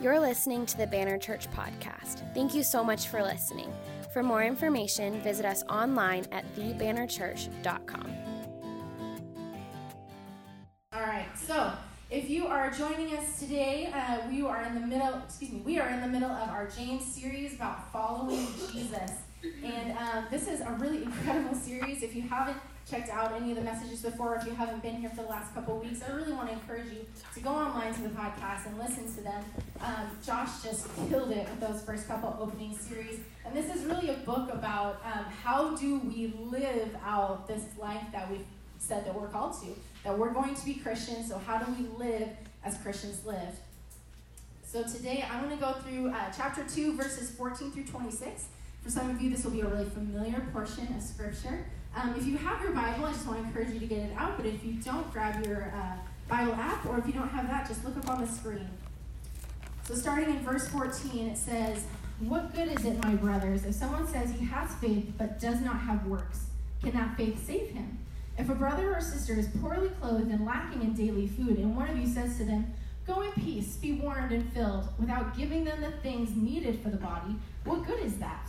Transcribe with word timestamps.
You're 0.00 0.18
listening 0.18 0.66
to 0.66 0.76
the 0.76 0.86
Banner 0.86 1.16
Church 1.18 1.48
podcast. 1.52 2.22
Thank 2.34 2.52
you 2.52 2.62
so 2.62 2.82
much 2.82 3.06
for 3.06 3.22
listening. 3.22 3.72
For 4.12 4.22
more 4.22 4.42
information, 4.42 5.20
visit 5.22 5.46
us 5.46 5.62
online 5.70 6.26
at 6.32 6.44
thebannerchurch.com. 6.56 8.12
All 10.92 11.00
right, 11.00 11.26
so 11.36 11.72
if 12.10 12.28
you 12.28 12.46
are 12.46 12.70
joining 12.70 13.16
us 13.16 13.38
today, 13.38 13.90
uh, 13.94 14.18
we 14.28 14.42
are 14.42 14.62
in 14.64 14.74
the 14.74 14.86
middle. 14.86 15.20
Excuse 15.24 15.52
me, 15.52 15.62
we 15.64 15.78
are 15.78 15.88
in 15.88 16.00
the 16.00 16.08
middle 16.08 16.30
of 16.30 16.48
our 16.48 16.68
James 16.68 17.04
series 17.04 17.54
about 17.54 17.92
following 17.92 18.46
Jesus, 18.72 19.10
and 19.64 19.96
um, 19.96 20.26
this 20.30 20.48
is 20.48 20.60
a 20.60 20.70
really 20.80 21.02
incredible 21.04 21.54
series. 21.54 22.02
If 22.02 22.14
you 22.14 22.22
haven't 22.22 22.58
checked 22.90 23.08
out 23.08 23.32
any 23.32 23.50
of 23.50 23.56
the 23.56 23.62
messages 23.62 24.02
before, 24.02 24.36
if 24.36 24.46
you 24.46 24.54
haven't 24.54 24.82
been 24.82 24.96
here 24.96 25.10
for 25.10 25.22
the 25.22 25.28
last 25.28 25.54
couple 25.54 25.78
weeks, 25.78 26.00
I 26.02 26.12
really 26.12 26.32
want 26.32 26.48
to 26.48 26.54
encourage 26.54 26.92
you 26.92 27.06
to 27.34 27.40
go 27.40 27.50
online 27.50 27.94
to 27.94 28.02
the 28.02 28.10
podcast 28.10 28.66
and 28.66 28.78
listen 28.78 29.12
to 29.14 29.22
them. 29.22 29.44
Um, 29.80 30.10
Josh 30.24 30.62
just 30.62 30.86
killed 31.08 31.30
it 31.30 31.48
with 31.48 31.60
those 31.60 31.82
first 31.82 32.06
couple 32.06 32.36
opening 32.38 32.76
series. 32.76 33.20
And 33.46 33.56
this 33.56 33.74
is 33.74 33.84
really 33.84 34.10
a 34.10 34.18
book 34.18 34.52
about 34.52 35.02
um, 35.04 35.24
how 35.24 35.74
do 35.76 35.98
we 36.00 36.34
live 36.38 36.94
out 37.04 37.48
this 37.48 37.62
life 37.78 38.04
that 38.12 38.30
we've 38.30 38.44
said 38.78 39.06
that 39.06 39.18
we're 39.18 39.28
called 39.28 39.58
to, 39.62 39.68
that 40.04 40.18
we're 40.18 40.32
going 40.32 40.54
to 40.54 40.64
be 40.64 40.74
Christians, 40.74 41.28
so 41.28 41.38
how 41.38 41.58
do 41.58 41.72
we 41.72 41.88
live 41.96 42.28
as 42.64 42.76
Christians 42.78 43.24
live? 43.24 43.58
So 44.62 44.82
today 44.82 45.24
I'm 45.30 45.44
going 45.44 45.56
to 45.56 45.64
go 45.64 45.72
through 45.72 46.10
uh, 46.10 46.30
chapter 46.36 46.64
2, 46.64 46.96
verses 46.96 47.30
14 47.30 47.70
through 47.70 47.84
26. 47.84 48.46
For 48.82 48.90
some 48.90 49.08
of 49.08 49.22
you, 49.22 49.30
this 49.30 49.44
will 49.44 49.52
be 49.52 49.62
a 49.62 49.66
really 49.66 49.88
familiar 49.88 50.40
portion 50.52 50.92
of 50.94 51.02
Scripture. 51.02 51.64
Um, 51.96 52.14
if 52.16 52.26
you 52.26 52.36
have 52.38 52.60
your 52.60 52.72
Bible, 52.72 53.04
I 53.04 53.12
just 53.12 53.26
want 53.26 53.40
to 53.40 53.46
encourage 53.46 53.72
you 53.72 53.80
to 53.80 53.86
get 53.86 53.98
it 53.98 54.12
out. 54.16 54.36
But 54.36 54.46
if 54.46 54.64
you 54.64 54.72
don't, 54.74 55.10
grab 55.12 55.46
your 55.46 55.72
uh, 55.74 55.96
Bible 56.28 56.54
app, 56.54 56.84
or 56.86 56.98
if 56.98 57.06
you 57.06 57.12
don't 57.12 57.28
have 57.28 57.46
that, 57.48 57.68
just 57.68 57.84
look 57.84 57.96
up 57.96 58.08
on 58.08 58.20
the 58.20 58.26
screen. 58.26 58.68
So, 59.84 59.94
starting 59.94 60.30
in 60.30 60.40
verse 60.40 60.66
14, 60.68 61.28
it 61.28 61.36
says, 61.36 61.86
What 62.18 62.54
good 62.54 62.68
is 62.68 62.84
it, 62.84 63.02
my 63.04 63.14
brothers, 63.14 63.64
if 63.64 63.74
someone 63.74 64.08
says 64.08 64.32
he 64.32 64.44
has 64.46 64.74
faith 64.76 65.12
but 65.18 65.38
does 65.38 65.60
not 65.60 65.80
have 65.80 66.06
works? 66.06 66.46
Can 66.82 66.92
that 66.92 67.16
faith 67.16 67.46
save 67.46 67.70
him? 67.70 67.98
If 68.36 68.48
a 68.48 68.54
brother 68.54 68.94
or 68.94 69.00
sister 69.00 69.34
is 69.34 69.46
poorly 69.60 69.90
clothed 70.00 70.30
and 70.30 70.44
lacking 70.44 70.82
in 70.82 70.94
daily 70.94 71.28
food, 71.28 71.58
and 71.58 71.76
one 71.76 71.88
of 71.88 71.98
you 71.98 72.08
says 72.08 72.36
to 72.38 72.44
them, 72.44 72.72
Go 73.06 73.20
in 73.20 73.32
peace, 73.32 73.76
be 73.76 73.92
warmed 73.92 74.32
and 74.32 74.50
filled, 74.52 74.88
without 74.98 75.36
giving 75.36 75.64
them 75.64 75.82
the 75.82 75.90
things 75.90 76.34
needed 76.34 76.80
for 76.80 76.88
the 76.88 76.96
body, 76.96 77.36
what 77.64 77.86
good 77.86 78.00
is 78.00 78.16
that? 78.16 78.48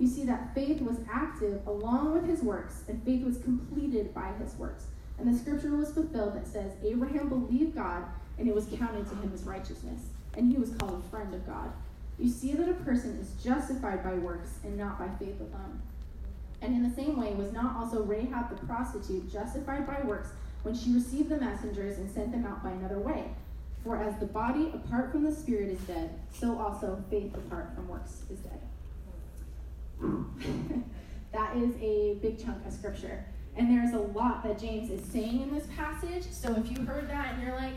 You 0.00 0.06
see 0.06 0.24
that 0.24 0.54
faith 0.54 0.80
was 0.80 0.96
active 1.12 1.60
along 1.66 2.14
with 2.14 2.24
his 2.24 2.40
works, 2.40 2.84
and 2.88 3.04
faith 3.04 3.22
was 3.22 3.36
completed 3.36 4.14
by 4.14 4.32
his 4.42 4.54
works. 4.54 4.86
And 5.18 5.28
the 5.28 5.38
scripture 5.38 5.76
was 5.76 5.92
fulfilled 5.92 6.36
that 6.36 6.46
says, 6.46 6.72
Abraham 6.82 7.28
believed 7.28 7.74
God, 7.74 8.04
and 8.38 8.48
it 8.48 8.54
was 8.54 8.64
counted 8.64 9.06
to 9.10 9.14
him 9.16 9.30
as 9.34 9.42
righteousness, 9.42 10.00
and 10.38 10.50
he 10.50 10.56
was 10.56 10.70
called 10.70 11.04
a 11.04 11.10
friend 11.10 11.34
of 11.34 11.46
God. 11.46 11.70
You 12.18 12.30
see 12.30 12.54
that 12.54 12.70
a 12.70 12.74
person 12.82 13.18
is 13.20 13.44
justified 13.44 14.02
by 14.02 14.14
works 14.14 14.52
and 14.64 14.78
not 14.78 14.98
by 14.98 15.08
faith 15.18 15.38
alone. 15.38 15.82
And 16.62 16.74
in 16.74 16.82
the 16.82 16.96
same 16.96 17.20
way, 17.20 17.34
was 17.34 17.52
not 17.52 17.76
also 17.76 18.02
Rahab 18.02 18.48
the 18.48 18.66
prostitute 18.66 19.30
justified 19.30 19.86
by 19.86 20.00
works 20.06 20.30
when 20.62 20.74
she 20.74 20.94
received 20.94 21.28
the 21.28 21.36
messengers 21.36 21.98
and 21.98 22.10
sent 22.10 22.32
them 22.32 22.46
out 22.46 22.64
by 22.64 22.70
another 22.70 22.98
way? 22.98 23.24
For 23.84 24.02
as 24.02 24.18
the 24.18 24.26
body 24.26 24.72
apart 24.72 25.12
from 25.12 25.24
the 25.24 25.34
spirit 25.34 25.68
is 25.68 25.80
dead, 25.80 26.18
so 26.32 26.58
also 26.58 27.04
faith 27.10 27.34
apart 27.34 27.74
from 27.74 27.86
works 27.86 28.22
is 28.30 28.38
dead. 28.38 28.60
that 31.32 31.56
is 31.56 31.74
a 31.80 32.18
big 32.22 32.42
chunk 32.42 32.64
of 32.66 32.72
scripture. 32.72 33.24
And 33.56 33.70
there's 33.70 33.94
a 33.94 33.98
lot 33.98 34.42
that 34.44 34.58
James 34.58 34.90
is 34.90 35.04
saying 35.10 35.42
in 35.42 35.54
this 35.54 35.66
passage. 35.76 36.24
So 36.30 36.54
if 36.54 36.70
you 36.70 36.84
heard 36.84 37.08
that 37.10 37.34
and 37.34 37.42
you're 37.42 37.56
like, 37.56 37.74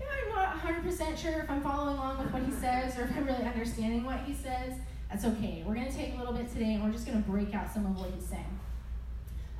yeah, 0.00 0.06
I'm 0.24 0.62
not 0.62 0.84
100% 0.84 1.16
sure 1.16 1.40
if 1.40 1.50
I'm 1.50 1.62
following 1.62 1.96
along 1.96 2.18
with 2.18 2.32
what 2.32 2.42
he 2.42 2.52
says 2.52 2.98
or 2.98 3.04
if 3.04 3.16
I'm 3.16 3.24
really 3.24 3.44
understanding 3.44 4.04
what 4.04 4.20
he 4.20 4.34
says, 4.34 4.74
that's 5.10 5.24
okay. 5.24 5.62
We're 5.66 5.74
going 5.74 5.90
to 5.90 5.96
take 5.96 6.14
a 6.14 6.18
little 6.18 6.32
bit 6.32 6.50
today 6.52 6.74
and 6.74 6.82
we're 6.82 6.90
just 6.90 7.06
going 7.06 7.22
to 7.22 7.30
break 7.30 7.54
out 7.54 7.72
some 7.72 7.86
of 7.86 7.98
what 7.98 8.10
he's 8.14 8.26
saying. 8.26 8.58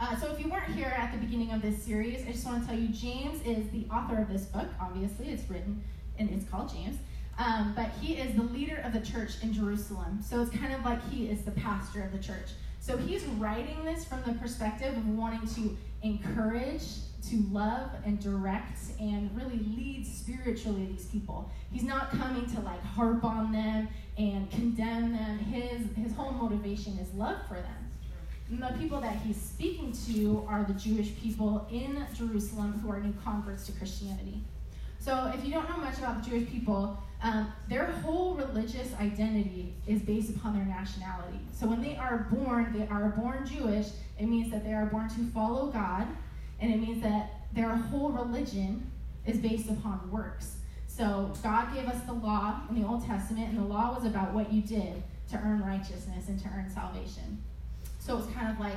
Uh, 0.01 0.17
so 0.17 0.33
if 0.33 0.41
you 0.41 0.51
weren't 0.51 0.75
here 0.75 0.93
at 0.97 1.13
the 1.13 1.19
beginning 1.19 1.53
of 1.53 1.63
this 1.63 1.81
series, 1.83 2.27
I 2.27 2.33
just 2.33 2.45
want 2.45 2.63
to 2.63 2.69
tell 2.69 2.79
you 2.79 2.89
James 2.89 3.41
is 3.47 3.71
the 3.71 3.87
author 3.95 4.21
of 4.21 4.29
this 4.29 4.47
book. 4.47 4.67
Obviously, 4.81 5.29
it's 5.29 5.49
written 5.49 5.85
and 6.19 6.29
it's 6.31 6.49
called 6.49 6.73
James. 6.75 6.97
Um, 7.39 7.73
but 7.75 7.91
he 8.01 8.15
is 8.15 8.35
the 8.35 8.43
leader 8.43 8.81
of 8.85 8.93
the 8.93 9.01
church 9.01 9.43
in 9.43 9.53
Jerusalem. 9.53 10.21
So 10.23 10.41
it's 10.43 10.55
kind 10.55 10.73
of 10.73 10.85
like 10.85 11.07
he 11.11 11.29
is 11.29 11.43
the 11.43 11.51
pastor 11.53 12.03
of 12.03 12.13
the 12.13 12.19
church. 12.19 12.51
So 12.81 12.97
he's 12.97 13.25
writing 13.25 13.85
this 13.85 14.05
from 14.05 14.23
the 14.27 14.35
perspective 14.35 14.97
of 14.97 15.09
wanting 15.09 15.47
to 15.55 15.77
encourage, 16.03 16.83
to 17.29 17.37
love, 17.51 17.91
and 18.05 18.21
direct, 18.21 18.79
and 18.99 19.31
really 19.37 19.59
lead 19.77 20.07
spiritually 20.07 20.87
these 20.87 21.07
people. 21.07 21.51
He's 21.71 21.85
not 21.85 22.11
coming 22.11 22.45
to 22.55 22.61
like 22.61 22.83
harp 22.83 23.25
on 23.25 23.53
them 23.53 23.89
and 24.19 24.51
condemn 24.51 25.13
them. 25.13 25.39
His, 25.39 25.87
his 25.97 26.15
whole 26.15 26.33
motivation 26.33 26.99
is 26.99 27.13
love 27.15 27.39
for 27.49 27.55
them. 27.55 27.91
And 28.51 28.61
the 28.61 28.79
people 28.79 29.01
that 29.01 29.17
he's 29.17 29.41
speaking 29.41 29.93
to 30.07 30.45
are 30.49 30.65
the 30.65 30.75
Jewish 30.75 31.17
people 31.17 31.67
in 31.71 32.05
Jerusalem 32.15 32.81
who 32.81 32.91
are 32.91 33.01
new 33.01 33.15
converts 33.25 33.65
to 33.67 33.73
Christianity. 33.73 34.43
So 34.99 35.33
if 35.35 35.45
you 35.45 35.53
don't 35.53 35.69
know 35.71 35.79
much 35.79 35.99
about 35.99 36.23
the 36.23 36.31
Jewish 36.31 36.51
people, 36.51 37.03
um, 37.23 37.53
their 37.69 37.87
whole 37.87 38.35
religious 38.35 38.93
identity 39.01 39.75
is 39.87 40.03
based 40.03 40.31
upon 40.35 40.57
their 40.57 40.65
nationality. 40.65 41.39
So 41.53 41.67
when 41.67 41.81
they 41.81 41.97
are 41.97 42.27
born, 42.31 42.75
they 42.77 42.87
are 42.89 43.11
born 43.11 43.47
Jewish. 43.47 43.89
It 44.19 44.27
means 44.27 44.51
that 44.53 44.65
they 44.65 44.73
are 44.73 44.87
born 44.87 45.09
to 45.11 45.25
follow 45.33 45.69
God, 45.69 46.09
and 46.61 46.73
it 46.73 46.79
means 46.79 47.03
that 47.03 47.31
their 47.53 47.75
whole 47.75 48.11
religion 48.11 48.91
is 49.25 49.39
based 49.39 49.71
upon 49.71 50.11
works. 50.11 50.57
So 50.89 51.33
God 51.43 51.73
gave 51.75 51.87
us 51.87 52.03
the 52.05 52.13
law 52.13 52.61
in 52.69 52.81
the 52.81 52.87
Old 52.87 53.07
Testament, 53.07 53.51
and 53.51 53.59
the 53.59 53.65
law 53.65 53.95
was 53.95 54.05
about 54.05 54.33
what 54.35 54.53
you 54.53 54.61
did 54.61 55.03
to 55.31 55.37
earn 55.37 55.63
righteousness 55.65 56.29
and 56.29 56.39
to 56.43 56.49
earn 56.49 56.69
salvation. 56.69 57.43
So 58.01 58.15
it 58.15 58.17
was 58.17 58.35
kind 58.35 58.51
of 58.51 58.59
like 58.59 58.77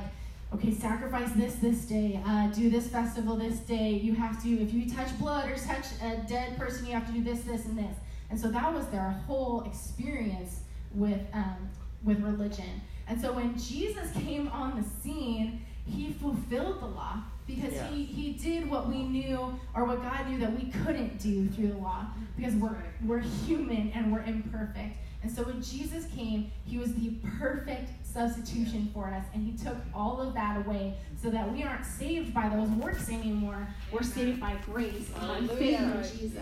okay, 0.54 0.72
sacrifice 0.72 1.30
this 1.32 1.56
this 1.56 1.84
day, 1.86 2.20
uh, 2.24 2.46
do 2.48 2.70
this 2.70 2.88
festival 2.88 3.36
this 3.36 3.58
day. 3.60 3.90
You 3.90 4.14
have 4.14 4.42
to, 4.42 4.48
if 4.48 4.72
you 4.72 4.88
touch 4.88 5.18
blood 5.18 5.50
or 5.50 5.56
touch 5.56 5.86
a 6.02 6.16
dead 6.28 6.56
person, 6.56 6.86
you 6.86 6.92
have 6.92 7.06
to 7.06 7.12
do 7.12 7.22
this, 7.22 7.40
this, 7.40 7.64
and 7.66 7.76
this. 7.76 7.96
And 8.30 8.38
so 8.38 8.48
that 8.48 8.72
was 8.72 8.86
their 8.88 9.10
whole 9.26 9.62
experience 9.62 10.60
with 10.94 11.20
um, 11.32 11.68
with 12.04 12.20
religion. 12.20 12.80
And 13.08 13.20
so 13.20 13.32
when 13.32 13.56
Jesus 13.58 14.10
came 14.12 14.48
on 14.48 14.80
the 14.80 14.88
scene, 15.00 15.62
he 15.84 16.12
fulfilled 16.12 16.80
the 16.80 16.86
law 16.86 17.22
because 17.46 17.72
yeah. 17.72 17.88
he, 17.88 18.04
he 18.04 18.32
did 18.32 18.68
what 18.68 18.88
we 18.88 19.02
knew 19.02 19.58
or 19.74 19.84
what 19.84 20.02
God 20.02 20.28
knew 20.28 20.38
that 20.38 20.52
we 20.52 20.70
couldn't 20.70 21.18
do 21.18 21.46
through 21.48 21.68
the 21.68 21.78
law 21.78 22.06
because 22.36 22.54
we're, 22.54 22.76
we're 23.04 23.20
human 23.20 23.92
and 23.94 24.12
we're 24.12 24.22
imperfect. 24.22 24.96
And 25.22 25.34
so 25.34 25.42
when 25.42 25.62
Jesus 25.62 26.06
came, 26.14 26.50
he 26.64 26.78
was 26.78 26.94
the 26.94 27.10
perfect 27.38 27.90
substitution 28.04 28.90
for 28.94 29.08
us, 29.08 29.24
and 29.34 29.42
he 29.42 29.56
took 29.56 29.76
all 29.92 30.20
of 30.20 30.34
that 30.34 30.64
away 30.64 30.94
so 31.20 31.30
that 31.30 31.50
we 31.52 31.64
aren't 31.64 31.84
saved 31.84 32.32
by 32.32 32.48
those 32.48 32.68
works 32.70 33.08
anymore. 33.08 33.66
We're 33.90 34.04
saved 34.04 34.40
by 34.40 34.56
grace 34.64 35.10
and 35.20 35.48
by 35.48 35.54
faith 35.54 35.80
in 35.80 36.02
Jesus. 36.02 36.38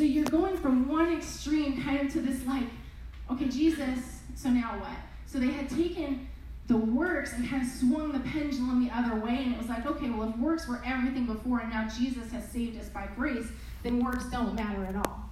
So 0.00 0.06
you're 0.06 0.24
going 0.24 0.56
from 0.56 0.88
one 0.88 1.12
extreme 1.12 1.82
kind 1.82 2.00
of 2.00 2.10
to 2.14 2.20
this 2.20 2.46
like, 2.46 2.62
okay, 3.30 3.48
Jesus, 3.48 4.22
so 4.34 4.48
now 4.48 4.78
what? 4.78 4.96
So 5.26 5.38
they 5.38 5.50
had 5.50 5.68
taken 5.68 6.26
the 6.68 6.78
works 6.78 7.34
and 7.34 7.46
kind 7.46 7.60
of 7.60 7.68
swung 7.68 8.10
the 8.10 8.20
pendulum 8.20 8.82
the 8.82 8.90
other 8.96 9.14
way, 9.16 9.42
and 9.42 9.52
it 9.52 9.58
was 9.58 9.68
like, 9.68 9.84
okay, 9.84 10.08
well, 10.08 10.30
if 10.30 10.38
works 10.38 10.66
were 10.66 10.80
everything 10.86 11.26
before 11.26 11.60
and 11.60 11.68
now 11.68 11.86
Jesus 11.86 12.32
has 12.32 12.48
saved 12.48 12.80
us 12.80 12.88
by 12.88 13.08
grace, 13.14 13.48
then 13.82 14.02
works 14.02 14.24
don't 14.30 14.54
matter 14.54 14.86
at 14.86 14.96
all. 14.96 15.28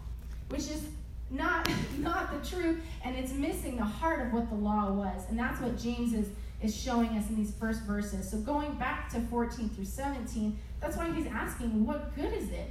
Which 0.51 0.65
is 0.65 0.87
not, 1.31 1.67
not 2.01 2.31
the 2.31 2.47
truth, 2.47 2.79
and 3.07 3.17
it's 3.17 3.33
missing 3.33 3.79
the 3.79 3.87
heart 3.87 4.27
of 4.27 4.35
what 4.35 4.51
the 4.51 4.55
law 4.55 4.93
was. 4.93 5.23
And 5.31 5.39
that's 5.39 5.63
what 5.63 5.79
James 5.79 6.13
is, 6.13 6.29
is 6.61 6.79
showing 6.79 7.09
us 7.17 7.27
in 7.31 7.37
these 7.37 7.55
first 7.55 7.85
verses. 7.85 8.31
So 8.31 8.37
going 8.37 8.75
back 8.75 9.09
to 9.13 9.21
14 9.31 9.71
through 9.71 9.87
17, 9.87 10.59
that's 10.79 10.99
why 10.99 11.11
he's 11.11 11.27
asking, 11.27 11.87
what 11.87 12.15
good 12.15 12.35
is 12.35 12.51
it? 12.51 12.71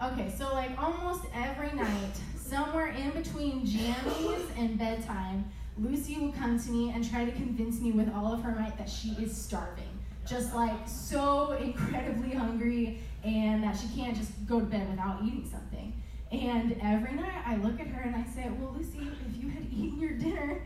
Okay, 0.00 0.32
so 0.38 0.52
like 0.54 0.70
almost 0.80 1.24
every 1.34 1.72
night, 1.72 2.12
somewhere 2.36 2.86
in 2.86 3.10
between 3.10 3.66
jammies 3.66 4.44
and 4.56 4.78
bedtime, 4.78 5.44
Lucy 5.76 6.20
will 6.20 6.30
come 6.30 6.56
to 6.56 6.70
me 6.70 6.90
and 6.90 7.08
try 7.08 7.24
to 7.24 7.32
convince 7.32 7.80
me 7.80 7.90
with 7.90 8.08
all 8.14 8.32
of 8.32 8.40
her 8.42 8.52
might 8.52 8.78
that 8.78 8.88
she 8.88 9.08
is 9.20 9.36
starving. 9.36 9.88
Just 10.24 10.54
like 10.54 10.86
so 10.86 11.52
incredibly 11.52 12.32
hungry 12.32 13.00
and 13.24 13.60
that 13.64 13.76
she 13.76 13.88
can't 13.88 14.16
just 14.16 14.30
go 14.46 14.60
to 14.60 14.66
bed 14.66 14.88
without 14.88 15.18
eating 15.24 15.48
something. 15.50 16.00
And 16.30 16.78
every 16.80 17.14
night 17.14 17.42
I 17.44 17.56
look 17.56 17.80
at 17.80 17.88
her 17.88 18.02
and 18.02 18.14
I 18.14 18.22
say, 18.22 18.48
Well, 18.56 18.76
Lucy, 18.78 19.00
if 19.28 19.42
you 19.42 19.50
had 19.50 19.66
eaten 19.72 19.98
your 19.98 20.12
dinner, 20.12 20.62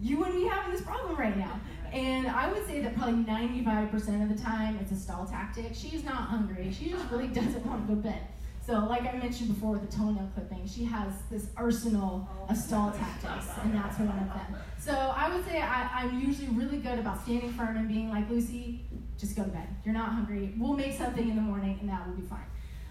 you 0.00 0.16
wouldn't 0.16 0.36
be 0.36 0.46
having 0.46 0.72
this 0.72 0.80
problem 0.80 1.16
right 1.16 1.36
now. 1.36 1.60
And 1.92 2.28
I 2.28 2.50
would 2.50 2.64
say 2.66 2.80
that 2.80 2.96
probably 2.96 3.24
95% 3.24 4.22
of 4.22 4.34
the 4.34 4.42
time 4.42 4.78
it's 4.80 4.92
a 4.92 4.96
stall 4.96 5.26
tactic. 5.26 5.74
She's 5.74 6.02
not 6.02 6.28
hungry, 6.28 6.72
she 6.72 6.88
just 6.88 7.10
really 7.10 7.28
doesn't 7.28 7.66
want 7.66 7.86
to 7.86 7.94
go 7.94 8.00
to 8.00 8.08
bed. 8.08 8.20
So, 8.64 8.86
like 8.88 9.02
I 9.02 9.16
mentioned 9.16 9.54
before 9.54 9.72
with 9.72 9.90
the 9.90 9.96
toenail 9.96 10.30
clipping, 10.34 10.66
she 10.66 10.84
has 10.84 11.12
this 11.30 11.46
arsenal 11.56 12.28
of 12.48 12.56
stall 12.56 12.92
tactics, 12.92 13.48
and 13.62 13.74
that's 13.74 13.98
one 13.98 14.08
of 14.08 14.14
them. 14.14 14.54
So, 14.78 14.92
I 14.92 15.34
would 15.34 15.44
say 15.46 15.60
I, 15.60 16.04
am 16.04 16.20
usually 16.20 16.48
really 16.48 16.78
good 16.78 16.98
about 16.98 17.22
standing 17.22 17.52
firm 17.52 17.76
and 17.76 17.88
being 17.88 18.10
like, 18.10 18.28
Lucy, 18.28 18.84
just 19.18 19.34
go 19.34 19.44
to 19.44 19.48
bed. 19.48 19.66
You're 19.84 19.94
not 19.94 20.10
hungry. 20.10 20.54
We'll 20.58 20.74
make 20.74 20.96
something 20.96 21.28
in 21.28 21.36
the 21.36 21.42
morning, 21.42 21.78
and 21.80 21.88
that 21.88 22.06
will 22.06 22.14
be 22.14 22.22
fine. 22.22 22.44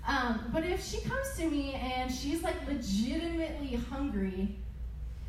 Um, 0.08 0.50
but 0.52 0.64
if 0.66 0.84
she 0.84 1.02
comes 1.02 1.36
to 1.38 1.50
me 1.50 1.74
and 1.74 2.12
she's 2.12 2.42
like 2.42 2.56
legitimately 2.68 3.76
hungry 3.76 4.56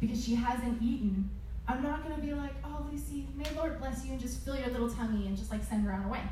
because 0.01 0.25
she 0.25 0.35
hasn't 0.35 0.81
eaten, 0.81 1.29
I'm 1.69 1.83
not 1.83 2.03
going 2.03 2.15
to 2.17 2.23
be 2.23 2.33
like, 2.33 2.55
oh, 2.65 2.87
Lucy, 2.91 3.27
may 3.37 3.45
Lord 3.57 3.79
bless 3.79 4.05
you 4.05 4.13
and 4.13 4.21
just 4.21 4.45
fill 4.45 4.57
your 4.57 4.69
little 4.69 4.91
tummy 4.91 5.27
and 5.27 5.37
just 5.37 5.51
like 5.51 5.63
send 5.63 5.85
her 5.85 5.93
on 5.93 6.03
her 6.03 6.09
way. 6.09 6.23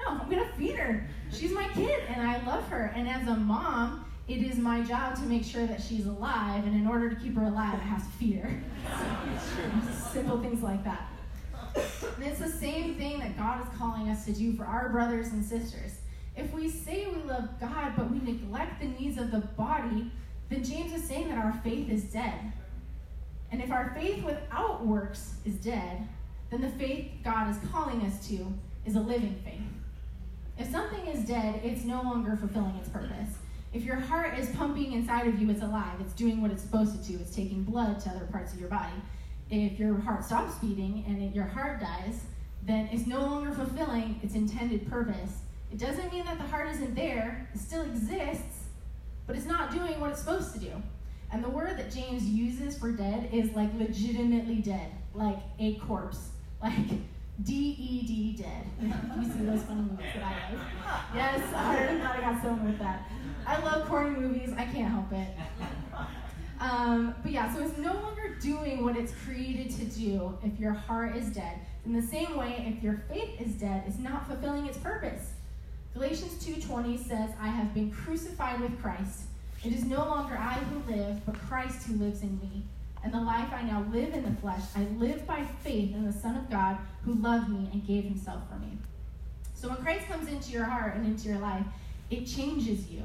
No, 0.00 0.20
I'm 0.20 0.30
going 0.30 0.44
to 0.44 0.52
feed 0.54 0.76
her. 0.76 1.06
She's 1.32 1.52
my 1.52 1.68
kid 1.68 2.02
and 2.08 2.22
I 2.22 2.42
love 2.44 2.66
her. 2.68 2.92
And 2.94 3.08
as 3.08 3.26
a 3.28 3.36
mom, 3.36 4.04
it 4.28 4.38
is 4.38 4.58
my 4.58 4.82
job 4.82 5.16
to 5.16 5.22
make 5.22 5.44
sure 5.44 5.66
that 5.66 5.82
she's 5.82 6.06
alive. 6.06 6.64
And 6.64 6.74
in 6.74 6.86
order 6.86 7.10
to 7.10 7.16
keep 7.16 7.36
her 7.36 7.44
alive, 7.44 7.74
I 7.74 7.84
have 7.84 8.04
to 8.04 8.12
feed 8.18 8.36
her. 8.36 8.60
Simple 10.12 10.40
things 10.40 10.62
like 10.62 10.84
that. 10.84 11.08
And 12.16 12.24
it's 12.24 12.40
the 12.40 12.48
same 12.48 12.94
thing 12.96 13.20
that 13.20 13.36
God 13.36 13.60
is 13.62 13.78
calling 13.78 14.08
us 14.08 14.24
to 14.26 14.32
do 14.32 14.52
for 14.54 14.64
our 14.64 14.88
brothers 14.88 15.28
and 15.28 15.44
sisters. 15.44 15.98
If 16.36 16.52
we 16.52 16.68
say 16.68 17.06
we 17.06 17.22
love 17.22 17.48
God, 17.60 17.92
but 17.96 18.10
we 18.10 18.18
neglect 18.18 18.80
the 18.80 18.88
needs 18.88 19.18
of 19.18 19.30
the 19.30 19.40
body, 19.40 20.10
then 20.48 20.64
James 20.64 20.92
is 20.92 21.04
saying 21.04 21.28
that 21.28 21.38
our 21.38 21.52
faith 21.64 21.88
is 21.90 22.04
dead. 22.04 22.52
And 23.52 23.60
if 23.60 23.70
our 23.70 23.92
faith 23.94 24.24
without 24.24 24.86
works 24.86 25.34
is 25.44 25.54
dead, 25.54 26.06
then 26.50 26.60
the 26.60 26.68
faith 26.68 27.10
God 27.24 27.50
is 27.50 27.56
calling 27.70 28.02
us 28.02 28.26
to 28.28 28.52
is 28.84 28.96
a 28.96 29.00
living 29.00 29.40
faith. 29.44 29.60
If 30.60 30.70
something 30.70 31.06
is 31.06 31.24
dead, 31.24 31.62
it's 31.64 31.84
no 31.84 32.02
longer 32.02 32.36
fulfilling 32.36 32.76
its 32.76 32.90
purpose. 32.90 33.38
If 33.72 33.82
your 33.82 33.96
heart 33.96 34.38
is 34.38 34.50
pumping 34.50 34.92
inside 34.92 35.26
of 35.26 35.40
you, 35.40 35.48
it's 35.48 35.62
alive. 35.62 35.98
It's 36.00 36.12
doing 36.12 36.42
what 36.42 36.50
it's 36.50 36.60
supposed 36.60 37.02
to 37.02 37.12
do. 37.12 37.18
It's 37.18 37.34
taking 37.34 37.64
blood 37.64 37.98
to 38.00 38.10
other 38.10 38.26
parts 38.26 38.52
of 38.52 38.60
your 38.60 38.68
body. 38.68 38.92
If 39.48 39.78
your 39.78 39.98
heart 39.98 40.22
stops 40.22 40.58
beating 40.58 41.02
and 41.06 41.34
your 41.34 41.46
heart 41.46 41.80
dies, 41.80 42.24
then 42.66 42.90
it's 42.92 43.06
no 43.06 43.20
longer 43.22 43.52
fulfilling 43.52 44.20
its 44.22 44.34
intended 44.34 44.86
purpose. 44.86 45.38
It 45.72 45.78
doesn't 45.78 46.12
mean 46.12 46.26
that 46.26 46.36
the 46.36 46.44
heart 46.44 46.68
isn't 46.68 46.94
there, 46.94 47.48
it 47.54 47.58
still 47.58 47.82
exists, 47.82 48.64
but 49.26 49.36
it's 49.36 49.46
not 49.46 49.72
doing 49.72 49.98
what 49.98 50.10
it's 50.10 50.20
supposed 50.20 50.52
to 50.52 50.60
do. 50.60 50.72
And 51.32 51.42
the 51.42 51.48
word 51.48 51.78
that 51.78 51.90
James 51.90 52.24
uses 52.24 52.76
for 52.76 52.92
dead 52.92 53.30
is 53.32 53.50
like 53.52 53.70
legitimately 53.78 54.56
dead, 54.56 54.90
like 55.14 55.38
a 55.58 55.76
corpse, 55.76 56.32
like 56.62 56.90
D 57.44 57.76
E 57.78 58.06
D 58.06 58.42
dead. 58.42 58.66
you 58.82 59.24
see 59.24 59.44
those 59.44 59.62
funny 59.62 59.82
movies 59.82 60.06
that 60.14 60.24
I 60.24 60.52
love? 60.52 61.04
Yes, 61.14 61.40
I 61.54 61.98
thought 61.98 62.16
I 62.16 62.20
got 62.20 62.42
someone 62.42 62.66
with 62.66 62.78
that. 62.78 63.08
I 63.46 63.58
love 63.60 63.88
corny 63.88 64.18
movies, 64.18 64.52
I 64.56 64.64
can't 64.64 64.90
help 64.90 65.12
it. 65.12 65.28
Um, 66.60 67.14
but 67.22 67.32
yeah, 67.32 67.52
so 67.54 67.62
it's 67.62 67.78
no 67.78 67.94
longer 67.94 68.36
doing 68.40 68.84
what 68.84 68.96
it's 68.96 69.12
created 69.24 69.70
to 69.76 69.84
do 69.86 70.38
if 70.44 70.60
your 70.60 70.72
heart 70.72 71.16
is 71.16 71.28
dead. 71.28 71.58
In 71.86 71.94
the 71.94 72.02
same 72.02 72.36
way, 72.36 72.72
if 72.76 72.82
your 72.82 73.02
faith 73.08 73.40
is 73.40 73.54
dead, 73.54 73.84
it's 73.86 73.98
not 73.98 74.26
fulfilling 74.28 74.66
its 74.66 74.76
purpose. 74.78 75.32
Galatians 75.94 76.34
2:20 76.44 76.98
says, 76.98 77.30
"I 77.40 77.48
have 77.48 77.72
been 77.72 77.90
crucified 77.90 78.60
with 78.60 78.80
Christ. 78.80 79.22
It 79.64 79.72
is 79.72 79.84
no 79.84 80.04
longer 80.04 80.36
I 80.36 80.54
who 80.54 80.92
live, 80.92 81.24
but 81.26 81.34
Christ 81.40 81.86
who 81.86 81.94
lives 81.94 82.22
in 82.22 82.38
me. 82.40 82.62
And 83.02 83.12
the 83.12 83.20
life 83.20 83.48
I 83.52 83.62
now 83.62 83.84
live 83.92 84.12
in 84.12 84.22
the 84.22 84.40
flesh, 84.40 84.62
I 84.76 84.82
live 84.98 85.26
by 85.26 85.44
faith 85.62 85.94
in 85.94 86.04
the 86.04 86.12
Son 86.12 86.36
of 86.36 86.50
God 86.50 86.76
who 87.04 87.14
loved 87.14 87.48
me 87.48 87.68
and 87.72 87.86
gave 87.86 88.04
himself 88.04 88.42
for 88.48 88.56
me. 88.58 88.76
So 89.54 89.68
when 89.68 89.78
Christ 89.78 90.06
comes 90.06 90.28
into 90.28 90.52
your 90.52 90.64
heart 90.64 90.96
and 90.96 91.06
into 91.06 91.28
your 91.28 91.38
life, 91.38 91.64
it 92.10 92.26
changes 92.26 92.90
you. 92.90 93.02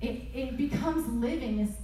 It, 0.00 0.22
it 0.34 0.56
becomes 0.56 1.06
living. 1.08 1.58
This, 1.58 1.76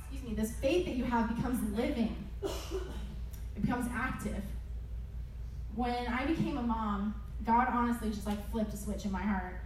excuse 0.00 0.22
me, 0.22 0.34
this 0.34 0.52
faith 0.52 0.86
that 0.86 0.94
you 0.94 1.04
have 1.04 1.34
becomes 1.34 1.76
living. 1.76 2.14
It 2.42 3.62
becomes 3.62 3.90
active. 3.92 4.42
When 5.74 6.06
I 6.06 6.26
became 6.26 6.58
a 6.58 6.62
mom, 6.62 7.14
God 7.44 7.68
honestly 7.70 8.10
just 8.10 8.26
like 8.26 8.50
flipped 8.50 8.72
a 8.72 8.76
switch 8.76 9.04
in 9.04 9.12
my 9.12 9.22
heart. 9.22 9.56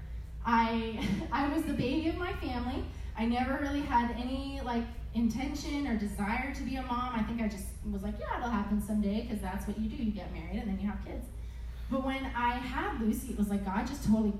I 0.44 1.06
I 1.32 1.48
was 1.48 1.62
the 1.64 1.74
baby 1.74 2.08
of 2.08 2.16
my 2.16 2.32
family. 2.34 2.84
I 3.16 3.26
never 3.26 3.58
really 3.60 3.82
had 3.82 4.10
any 4.12 4.60
like 4.64 4.84
intention 5.14 5.86
or 5.86 5.96
desire 5.96 6.54
to 6.54 6.62
be 6.62 6.76
a 6.76 6.82
mom. 6.82 7.14
I 7.14 7.22
think 7.22 7.40
I 7.40 7.48
just 7.48 7.66
was 7.90 8.02
like, 8.02 8.14
yeah, 8.18 8.38
it'll 8.38 8.50
happen 8.50 8.80
someday 8.80 9.22
because 9.22 9.42
that's 9.42 9.66
what 9.66 9.78
you 9.78 9.88
do. 9.88 10.02
You 10.02 10.12
get 10.12 10.32
married 10.32 10.58
and 10.58 10.68
then 10.68 10.78
you 10.80 10.86
have 10.88 11.04
kids. 11.04 11.26
But 11.90 12.04
when 12.04 12.24
I 12.36 12.54
had 12.54 13.00
Lucy, 13.00 13.32
it 13.32 13.38
was 13.38 13.48
like 13.48 13.64
God 13.64 13.86
just 13.86 14.04
totally 14.06 14.32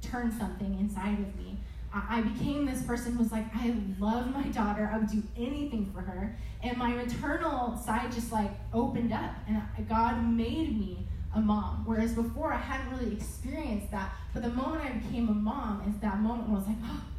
turned 0.00 0.32
something 0.32 0.78
inside 0.78 1.18
of 1.18 1.36
me. 1.36 1.58
I, 1.92 2.22
became 2.22 2.66
this 2.66 2.82
person 2.82 3.12
who 3.12 3.20
was 3.20 3.30
like, 3.30 3.44
I 3.54 3.72
love 4.00 4.34
my 4.34 4.42
daughter. 4.48 4.90
I 4.92 4.98
would 4.98 5.10
do 5.10 5.22
anything 5.36 5.92
for 5.94 6.00
her. 6.00 6.36
And 6.62 6.76
my 6.76 6.88
maternal 6.88 7.76
side 7.76 8.10
just 8.10 8.32
like 8.32 8.50
opened 8.72 9.12
up 9.12 9.30
and 9.46 9.62
God 9.88 10.26
made 10.26 10.76
me 10.76 11.06
a 11.34 11.40
mom. 11.40 11.82
Whereas 11.84 12.12
before 12.12 12.52
I 12.52 12.56
hadn't 12.56 12.90
really 12.98 13.12
experienced 13.12 13.90
that. 13.92 14.12
But 14.32 14.42
the 14.42 14.48
moment 14.48 14.82
I 14.84 14.90
became 14.90 15.28
a 15.28 15.34
mom 15.34 15.84
is 15.88 16.00
that 16.00 16.18
moment 16.20 16.48
was 16.48 16.66
like, 16.66 16.76
oh, 16.84 17.04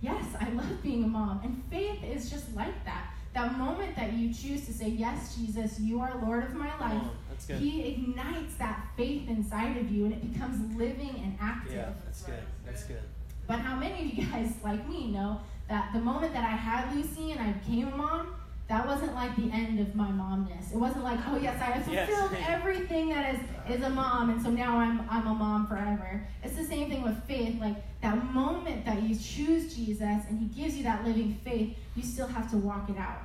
yes, 0.00 0.24
I 0.40 0.48
love 0.50 0.82
being 0.82 1.04
a 1.04 1.08
mom. 1.08 1.40
And 1.42 1.62
faith 1.70 2.02
is 2.04 2.30
just 2.30 2.54
like 2.54 2.84
that. 2.84 3.14
That 3.34 3.56
moment 3.58 3.94
that 3.96 4.14
you 4.14 4.32
choose 4.32 4.66
to 4.66 4.72
say, 4.72 4.88
Yes, 4.88 5.36
Jesus, 5.36 5.78
you 5.78 6.00
are 6.00 6.12
Lord 6.22 6.44
of 6.44 6.54
my 6.54 6.70
life, 6.80 7.02
oh, 7.02 7.54
He 7.54 7.88
ignites 7.88 8.54
that 8.56 8.88
faith 8.96 9.28
inside 9.28 9.76
of 9.76 9.90
you 9.90 10.06
and 10.06 10.14
it 10.14 10.32
becomes 10.32 10.76
living 10.76 11.14
and 11.22 11.36
active. 11.40 11.74
Yeah, 11.74 11.90
that's 12.04 12.22
good. 12.22 12.42
That's 12.64 12.84
good. 12.84 13.02
But 13.46 13.60
how 13.60 13.76
many 13.76 14.00
of 14.00 14.14
you 14.14 14.26
guys, 14.26 14.54
like 14.64 14.86
me, 14.88 15.08
know 15.10 15.40
that 15.68 15.90
the 15.92 16.00
moment 16.00 16.32
that 16.32 16.44
I 16.44 16.56
had 16.56 16.94
Lucy 16.94 17.32
and 17.32 17.40
I 17.40 17.52
became 17.52 17.88
a 17.88 17.96
mom, 17.96 18.34
that 18.68 18.86
wasn't 18.86 19.14
like 19.14 19.34
the 19.36 19.50
end 19.50 19.80
of 19.80 19.94
my 19.94 20.08
momness. 20.08 20.72
It 20.72 20.76
wasn't 20.76 21.04
like, 21.04 21.18
oh 21.26 21.38
yes, 21.38 21.60
I 21.60 21.66
have 21.66 21.84
fulfilled 21.84 22.32
yes. 22.32 22.46
everything 22.48 23.08
that 23.08 23.34
is 23.34 23.40
is 23.68 23.82
a 23.82 23.90
mom, 23.90 24.30
and 24.30 24.42
so 24.42 24.50
now 24.50 24.78
I'm 24.78 25.08
I'm 25.10 25.26
a 25.26 25.34
mom 25.34 25.66
forever. 25.66 26.26
It's 26.42 26.54
the 26.54 26.64
same 26.64 26.90
thing 26.90 27.02
with 27.02 27.22
faith. 27.24 27.58
Like 27.60 27.76
that 28.02 28.22
moment 28.32 28.84
that 28.84 29.02
you 29.02 29.16
choose 29.16 29.74
Jesus 29.74 30.24
and 30.28 30.38
He 30.38 30.46
gives 30.60 30.76
you 30.76 30.82
that 30.84 31.04
living 31.06 31.40
faith, 31.44 31.76
you 31.96 32.02
still 32.02 32.26
have 32.26 32.50
to 32.50 32.58
walk 32.58 32.90
it 32.90 32.98
out. 32.98 33.22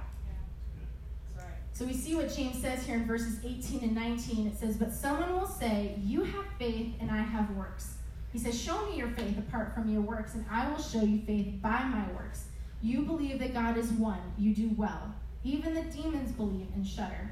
So 1.74 1.86
we 1.86 1.94
see 1.94 2.16
what 2.16 2.34
James 2.34 2.62
says 2.62 2.86
here 2.86 2.96
in 2.96 3.06
verses 3.06 3.40
18 3.44 3.80
and 3.82 3.96
19. 3.96 4.46
It 4.46 4.58
says, 4.58 4.78
But 4.78 4.94
someone 4.94 5.34
will 5.34 5.48
say, 5.48 5.96
You 6.04 6.24
have 6.24 6.46
faith 6.60 6.94
and 7.02 7.10
I 7.10 7.18
have 7.18 7.50
works. 7.58 7.96
He 8.32 8.40
says, 8.40 8.60
Show 8.60 8.90
me 8.90 8.98
your 8.98 9.10
faith 9.10 9.38
apart 9.40 9.74
from 9.74 9.92
your 9.92 10.02
works, 10.02 10.36
and 10.36 10.46
I 10.52 10.70
will 10.70 10.82
show 10.82 11.02
you 11.02 11.20
faith 11.26 11.62
by 11.62 11.84
my 11.84 12.06
works. 12.14 12.46
You 12.82 13.02
believe 13.02 13.40
that 13.40 13.54
God 13.54 13.78
is 13.78 13.92
one. 13.92 14.22
You 14.38 14.54
do 14.54 14.72
well. 14.78 15.16
Even 15.44 15.74
the 15.74 15.84
demons 15.84 16.32
believe 16.32 16.68
and 16.76 16.86
shudder. 16.86 17.32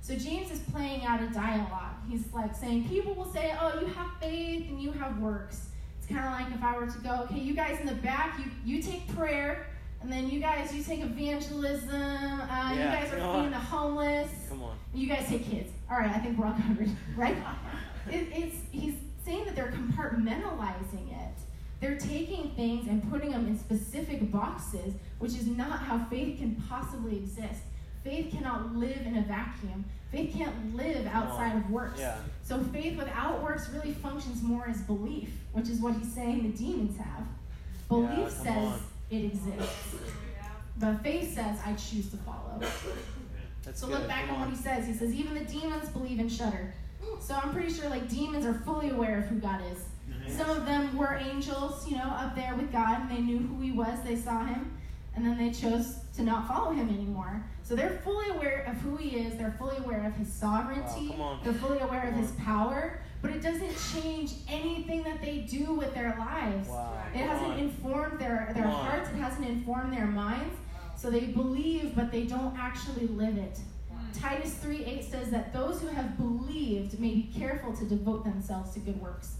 So 0.00 0.14
James 0.16 0.50
is 0.50 0.58
playing 0.70 1.04
out 1.04 1.22
a 1.22 1.28
dialogue. 1.28 1.94
He's 2.08 2.30
like 2.32 2.54
saying, 2.54 2.88
people 2.88 3.14
will 3.14 3.32
say, 3.32 3.56
oh, 3.58 3.80
you 3.80 3.86
have 3.86 4.10
faith 4.20 4.68
and 4.68 4.80
you 4.80 4.92
have 4.92 5.18
works. 5.18 5.68
It's 5.98 6.06
kind 6.06 6.26
of 6.26 6.32
like 6.32 6.54
if 6.54 6.62
I 6.62 6.76
were 6.76 6.86
to 6.86 6.98
go, 6.98 7.22
okay, 7.24 7.40
you 7.40 7.54
guys 7.54 7.80
in 7.80 7.86
the 7.86 7.94
back, 7.94 8.38
you, 8.38 8.76
you 8.76 8.82
take 8.82 9.08
prayer, 9.16 9.68
and 10.02 10.12
then 10.12 10.28
you 10.28 10.40
guys, 10.40 10.74
you 10.74 10.82
take 10.82 11.00
evangelism. 11.00 11.88
Uh, 11.90 12.46
yeah, 12.46 12.72
you 12.72 12.78
guys 12.78 13.12
are 13.14 13.34
feeding 13.34 13.50
the 13.52 13.56
homeless. 13.58 14.30
Come 14.50 14.62
on. 14.62 14.76
You 14.92 15.08
guys 15.08 15.26
take 15.26 15.48
kids. 15.48 15.70
All 15.90 15.96
right, 15.96 16.10
I 16.10 16.18
think 16.18 16.38
we're 16.38 16.44
all 16.46 16.52
covered, 16.52 16.90
right? 17.16 17.36
it, 18.10 18.28
it's, 18.30 18.56
he's 18.70 18.96
saying 19.24 19.46
that 19.46 19.56
they're 19.56 19.72
compartmentalizing 19.72 21.10
it. 21.10 21.38
They're 21.80 21.98
taking 21.98 22.50
things 22.50 22.88
and 22.88 23.08
putting 23.10 23.30
them 23.30 23.46
in 23.46 23.58
specific 23.58 24.30
boxes, 24.30 24.94
which 25.18 25.32
is 25.32 25.46
not 25.46 25.80
how 25.80 25.98
faith 26.04 26.38
can 26.38 26.56
possibly 26.68 27.16
exist. 27.16 27.60
Faith 28.02 28.32
cannot 28.32 28.74
live 28.76 29.00
in 29.06 29.16
a 29.16 29.22
vacuum. 29.22 29.84
Faith 30.12 30.34
can't 30.36 30.76
live 30.76 31.06
outside 31.06 31.56
of 31.56 31.70
works. 31.70 31.98
Yeah. 31.98 32.16
So 32.42 32.62
faith 32.64 32.96
without 32.96 33.42
works 33.42 33.68
really 33.70 33.92
functions 33.92 34.42
more 34.42 34.68
as 34.68 34.80
belief, 34.82 35.30
which 35.52 35.68
is 35.68 35.80
what 35.80 35.94
he's 35.94 36.12
saying 36.12 36.42
the 36.42 36.56
demons 36.56 36.96
have. 36.98 37.26
Belief 37.88 38.10
yeah, 38.18 38.28
says 38.28 38.72
on. 38.72 38.80
it 39.10 39.24
exists. 39.24 39.96
But 40.78 41.02
faith 41.02 41.34
says, 41.34 41.58
I 41.64 41.72
choose 41.74 42.10
to 42.10 42.16
follow. 42.18 42.60
That's 43.62 43.80
so 43.80 43.86
good. 43.86 44.00
look 44.00 44.08
back 44.08 44.30
on 44.30 44.40
what 44.40 44.50
he 44.50 44.56
says. 44.56 44.86
He 44.86 44.92
says, 44.92 45.12
even 45.14 45.34
the 45.34 45.44
demons 45.44 45.88
believe 45.88 46.18
and 46.18 46.30
shudder. 46.30 46.72
So 47.20 47.34
I'm 47.34 47.52
pretty 47.52 47.72
sure 47.72 47.88
like 47.88 48.08
demons 48.08 48.44
are 48.44 48.54
fully 48.54 48.90
aware 48.90 49.18
of 49.18 49.24
who 49.26 49.36
God 49.36 49.60
is. 49.72 49.84
Some 50.28 50.50
of 50.50 50.66
them 50.66 50.96
were 50.96 51.14
angels, 51.14 51.88
you 51.88 51.96
know, 51.96 52.04
up 52.04 52.34
there 52.34 52.54
with 52.54 52.72
God, 52.72 53.02
and 53.02 53.10
they 53.10 53.20
knew 53.20 53.38
who 53.38 53.60
He 53.60 53.72
was. 53.72 53.98
They 54.04 54.16
saw 54.16 54.44
Him, 54.44 54.76
and 55.14 55.24
then 55.24 55.38
they 55.38 55.50
chose 55.50 55.96
to 56.16 56.22
not 56.22 56.48
follow 56.48 56.72
Him 56.72 56.88
anymore. 56.88 57.44
So 57.62 57.74
they're 57.74 58.00
fully 58.04 58.28
aware 58.30 58.64
of 58.66 58.76
who 58.76 58.96
He 58.96 59.18
is. 59.18 59.36
They're 59.36 59.54
fully 59.58 59.76
aware 59.78 60.06
of 60.06 60.14
His 60.16 60.32
sovereignty. 60.32 61.14
Wow, 61.18 61.38
they're 61.42 61.52
fully 61.54 61.80
aware 61.80 62.08
of 62.08 62.14
His 62.14 62.30
power. 62.32 63.00
But 63.22 63.30
it 63.30 63.42
doesn't 63.42 63.74
change 63.94 64.32
anything 64.48 65.02
that 65.04 65.22
they 65.22 65.38
do 65.38 65.72
with 65.72 65.94
their 65.94 66.14
lives. 66.18 66.68
Wow. 66.68 66.92
It 67.14 67.18
hasn't 67.18 67.58
informed 67.58 68.18
their, 68.20 68.52
their 68.54 68.68
hearts. 68.68 69.08
It 69.08 69.16
hasn't 69.16 69.48
informed 69.48 69.94
their 69.94 70.06
minds. 70.06 70.54
So 70.94 71.10
they 71.10 71.20
believe, 71.20 71.94
but 71.96 72.12
they 72.12 72.24
don't 72.24 72.54
actually 72.58 73.06
live 73.08 73.38
it. 73.38 73.58
Titus 74.12 74.54
3 74.54 74.84
8 74.84 75.04
says 75.04 75.30
that 75.30 75.52
those 75.52 75.80
who 75.80 75.88
have 75.88 76.16
believed 76.16 77.00
may 77.00 77.14
be 77.14 77.30
careful 77.36 77.74
to 77.76 77.84
devote 77.84 78.24
themselves 78.24 78.72
to 78.74 78.80
good 78.80 79.00
works. 79.00 79.36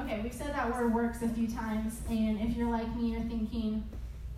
Okay, 0.00 0.20
we've 0.22 0.32
said 0.32 0.54
that 0.54 0.72
word 0.72 0.94
works 0.94 1.22
a 1.22 1.28
few 1.28 1.46
times, 1.46 2.00
and 2.08 2.40
if 2.40 2.56
you're 2.56 2.70
like 2.70 2.94
me, 2.96 3.10
you're 3.12 3.20
thinking, 3.20 3.84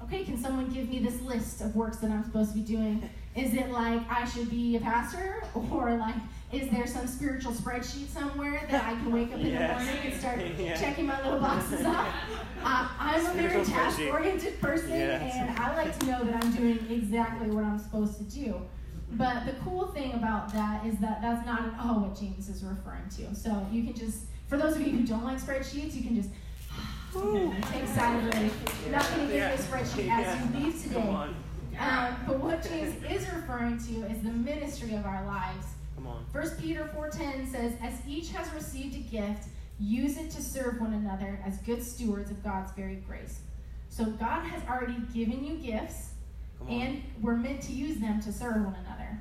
okay, 0.02 0.24
can 0.24 0.36
someone 0.36 0.68
give 0.72 0.88
me 0.88 0.98
this 0.98 1.20
list 1.22 1.60
of 1.60 1.74
works 1.76 1.98
that 1.98 2.10
I'm 2.10 2.24
supposed 2.24 2.52
to 2.52 2.58
be 2.58 2.64
doing? 2.64 3.08
Is 3.36 3.54
it 3.54 3.70
like 3.70 4.02
I 4.10 4.24
should 4.26 4.50
be 4.50 4.76
a 4.76 4.80
pastor? 4.80 5.42
Or 5.70 5.94
like, 5.96 6.14
is 6.52 6.68
there 6.70 6.86
some 6.86 7.06
spiritual 7.06 7.52
spreadsheet 7.52 8.08
somewhere 8.08 8.66
that 8.70 8.84
I 8.84 8.90
can 8.94 9.12
wake 9.12 9.32
up 9.32 9.40
in 9.40 9.46
yes. 9.46 9.78
the 9.78 9.84
morning 9.84 10.12
and 10.12 10.20
start 10.20 10.40
yeah. 10.58 10.76
checking 10.76 11.06
my 11.06 11.22
little 11.24 11.40
boxes 11.40 11.84
off? 11.86 12.08
Uh, 12.66 12.88
I'm 12.98 13.26
a 13.26 13.32
very 13.34 13.62
task 13.62 14.00
oriented 14.00 14.58
person, 14.58 14.88
yes. 14.88 15.34
and 15.36 15.58
I 15.58 15.76
like 15.76 15.98
to 15.98 16.06
know 16.06 16.24
that 16.24 16.42
I'm 16.42 16.50
doing 16.52 16.78
exactly 16.88 17.48
what 17.48 17.62
I'm 17.62 17.78
supposed 17.78 18.16
to 18.16 18.24
do. 18.24 18.58
But 19.12 19.44
the 19.44 19.52
cool 19.64 19.88
thing 19.88 20.14
about 20.14 20.50
that 20.54 20.86
is 20.86 20.96
that 21.00 21.20
that's 21.20 21.44
not 21.44 21.60
at 21.60 21.74
all 21.78 22.00
what 22.00 22.18
James 22.18 22.48
is 22.48 22.64
referring 22.64 23.06
to. 23.18 23.34
So 23.34 23.66
you 23.70 23.84
can 23.84 23.92
just, 23.92 24.22
for 24.48 24.56
those 24.58 24.76
of 24.76 24.82
you 24.82 24.92
who 24.92 25.06
don't 25.06 25.24
like 25.24 25.40
spreadsheets, 25.40 25.94
you 25.94 26.02
can 26.02 26.16
just 26.16 26.30
take 27.72 27.86
Saturday. 27.88 28.28
of 28.28 28.34
relief. 28.34 28.80
You're 28.82 28.96
not 28.96 29.08
going 29.14 29.28
to 29.28 29.32
get 29.32 29.56
this 29.56 29.66
spreadsheet 29.66 30.08
as 30.10 30.54
you 30.54 30.60
leave 30.60 30.82
today. 30.82 31.28
Um, 31.78 32.16
but 32.26 32.38
what 32.40 32.62
James 32.62 32.94
is 33.04 33.28
referring 33.32 33.78
to 33.78 34.06
is 34.06 34.22
the 34.22 34.30
ministry 34.30 34.94
of 34.94 35.04
our 35.06 35.24
lives. 35.26 35.66
Come 35.96 36.06
on. 36.06 36.24
1 36.32 36.50
Peter 36.60 36.90
4.10 36.96 37.50
says, 37.50 37.72
As 37.82 37.94
each 38.06 38.30
has 38.32 38.52
received 38.54 38.94
a 38.94 38.98
gift, 39.10 39.48
use 39.80 40.16
it 40.18 40.30
to 40.30 40.42
serve 40.42 40.80
one 40.80 40.92
another 40.94 41.40
as 41.44 41.58
good 41.58 41.82
stewards 41.82 42.30
of 42.30 42.42
God's 42.44 42.72
very 42.72 42.96
grace. 42.96 43.40
So 43.88 44.04
God 44.06 44.44
has 44.44 44.62
already 44.68 44.96
given 45.12 45.44
you 45.44 45.54
gifts, 45.56 46.10
and 46.68 47.02
we're 47.20 47.36
meant 47.36 47.60
to 47.62 47.72
use 47.72 47.96
them 47.98 48.20
to 48.22 48.32
serve 48.32 48.56
one 48.64 48.76
another. 48.86 49.18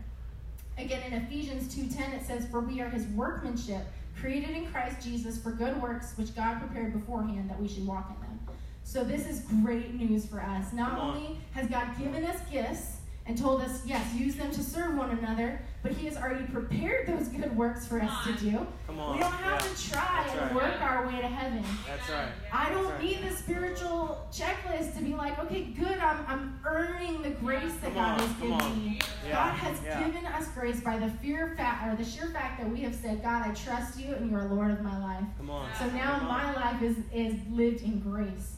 Again, 0.78 1.04
in 1.04 1.14
Ephesians 1.14 1.74
2.10, 1.76 2.16
it 2.16 2.26
says, 2.26 2.48
For 2.48 2.60
we 2.60 2.82
are 2.82 2.90
his 2.90 3.06
workmanship, 3.08 3.86
created 4.20 4.52
in 4.52 4.66
Christ 4.68 5.02
Jesus 5.04 5.42
for 5.42 5.52
good 5.52 5.82
works, 5.82 6.14
which 6.18 6.36
God 6.36 6.60
prepared 6.60 6.94
beforehand 6.94 7.50
that 7.50 7.60
we 7.60 7.68
should 7.68 7.86
walk 7.86 8.12
in 8.16 8.22
them. 8.28 8.40
So 8.84 9.04
this 9.04 9.28
is 9.28 9.42
great 9.64 9.94
news 9.94 10.26
for 10.26 10.42
us. 10.42 10.74
Not 10.74 11.00
only 11.00 11.40
has 11.54 11.68
God 11.68 11.88
given 11.98 12.26
us 12.26 12.40
gifts 12.52 12.98
and 13.26 13.38
told 13.38 13.62
us, 13.62 13.86
yes, 13.86 14.14
use 14.14 14.36
them 14.36 14.52
to 14.52 14.62
serve 14.62 14.98
one 14.98 15.10
another, 15.12 15.62
but 15.82 15.94
He 15.94 16.08
has 16.08 16.18
already 16.18 16.44
prepared 16.46 17.08
those 17.08 17.30
good 17.30 17.56
works 17.56 17.88
for 17.88 18.02
us 18.02 18.12
to 18.26 18.34
do. 18.34 18.68
Come 18.86 19.00
on. 19.00 19.14
We 19.16 19.22
don't 19.22 19.32
have 19.32 19.62
yeah. 19.62 19.74
to 19.74 19.90
try 19.90 20.24
That's 20.28 20.32
and 20.34 20.42
right. 20.42 20.56
work 20.56 20.82
our 20.82 21.08
way 21.08 21.22
to 21.22 21.28
heaven. 21.28 21.64
That's 21.88 22.10
right. 22.10 22.32
I 22.52 22.70
don't 22.72 22.90
right. 22.90 23.02
need 23.02 23.24
the 23.24 23.34
spiritual 23.34 24.28
checklist 24.32 24.98
to 24.98 25.04
be 25.04 25.14
like, 25.14 25.40
okay, 25.40 25.64
good, 25.64 25.98
I'm, 26.00 26.26
I'm 26.28 26.60
earning 26.66 27.22
the 27.22 27.30
grace 27.30 27.74
that 27.76 27.94
Come 27.94 27.94
God 27.94 28.20
on, 28.22 28.28
has 28.28 28.38
come 28.38 28.50
given 28.50 28.62
on. 28.62 28.86
me. 28.86 29.00
Yeah, 29.26 29.32
God 29.32 29.54
has 29.56 29.82
yeah. 29.86 30.04
given 30.04 30.26
us 30.26 30.48
grace 30.50 30.82
by 30.82 30.98
the 30.98 31.10
fear 31.10 31.54
fact 31.56 31.88
or 31.88 31.96
the 31.96 32.10
sheer 32.10 32.28
fact 32.32 32.60
that 32.62 32.70
we 32.70 32.82
have 32.82 32.94
said, 32.96 33.24
God, 33.24 33.48
I 33.48 33.54
trust 33.54 33.98
you 33.98 34.14
and 34.16 34.30
you 34.30 34.36
are 34.36 34.46
Lord 34.46 34.72
of 34.72 34.82
my 34.82 35.02
life. 35.02 35.24
Come 35.38 35.50
on. 35.50 35.70
So 35.80 35.86
now 35.92 36.20
Come 36.20 36.28
on. 36.28 36.44
my 36.44 36.56
life 36.56 36.82
is, 36.82 36.98
is 37.14 37.36
lived 37.50 37.84
in 37.84 38.00
grace. 38.00 38.58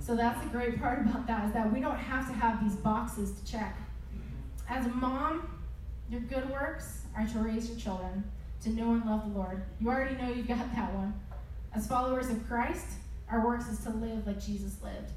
So 0.00 0.16
that's 0.16 0.42
the 0.42 0.50
great 0.50 0.80
part 0.80 1.00
about 1.00 1.26
that 1.26 1.46
is 1.46 1.52
that 1.52 1.72
we 1.72 1.80
don't 1.80 1.96
have 1.96 2.26
to 2.28 2.32
have 2.34 2.62
these 2.62 2.76
boxes 2.76 3.32
to 3.32 3.52
check. 3.52 3.76
As 4.68 4.86
a 4.86 4.90
mom, 4.90 5.48
your 6.10 6.20
good 6.20 6.48
works 6.50 7.02
are 7.16 7.26
to 7.26 7.38
raise 7.38 7.68
your 7.68 7.78
children 7.78 8.24
to 8.62 8.70
know 8.70 8.92
and 8.92 9.04
love 9.04 9.32
the 9.32 9.38
Lord. 9.38 9.62
You 9.80 9.88
already 9.88 10.14
know 10.16 10.28
you've 10.28 10.48
got 10.48 10.72
that 10.74 10.92
one. 10.94 11.14
As 11.74 11.86
followers 11.86 12.30
of 12.30 12.46
Christ, 12.46 12.86
our 13.30 13.44
works 13.44 13.68
is 13.68 13.78
to 13.80 13.90
live 13.90 14.26
like 14.26 14.44
Jesus 14.44 14.76
lived. 14.82 15.10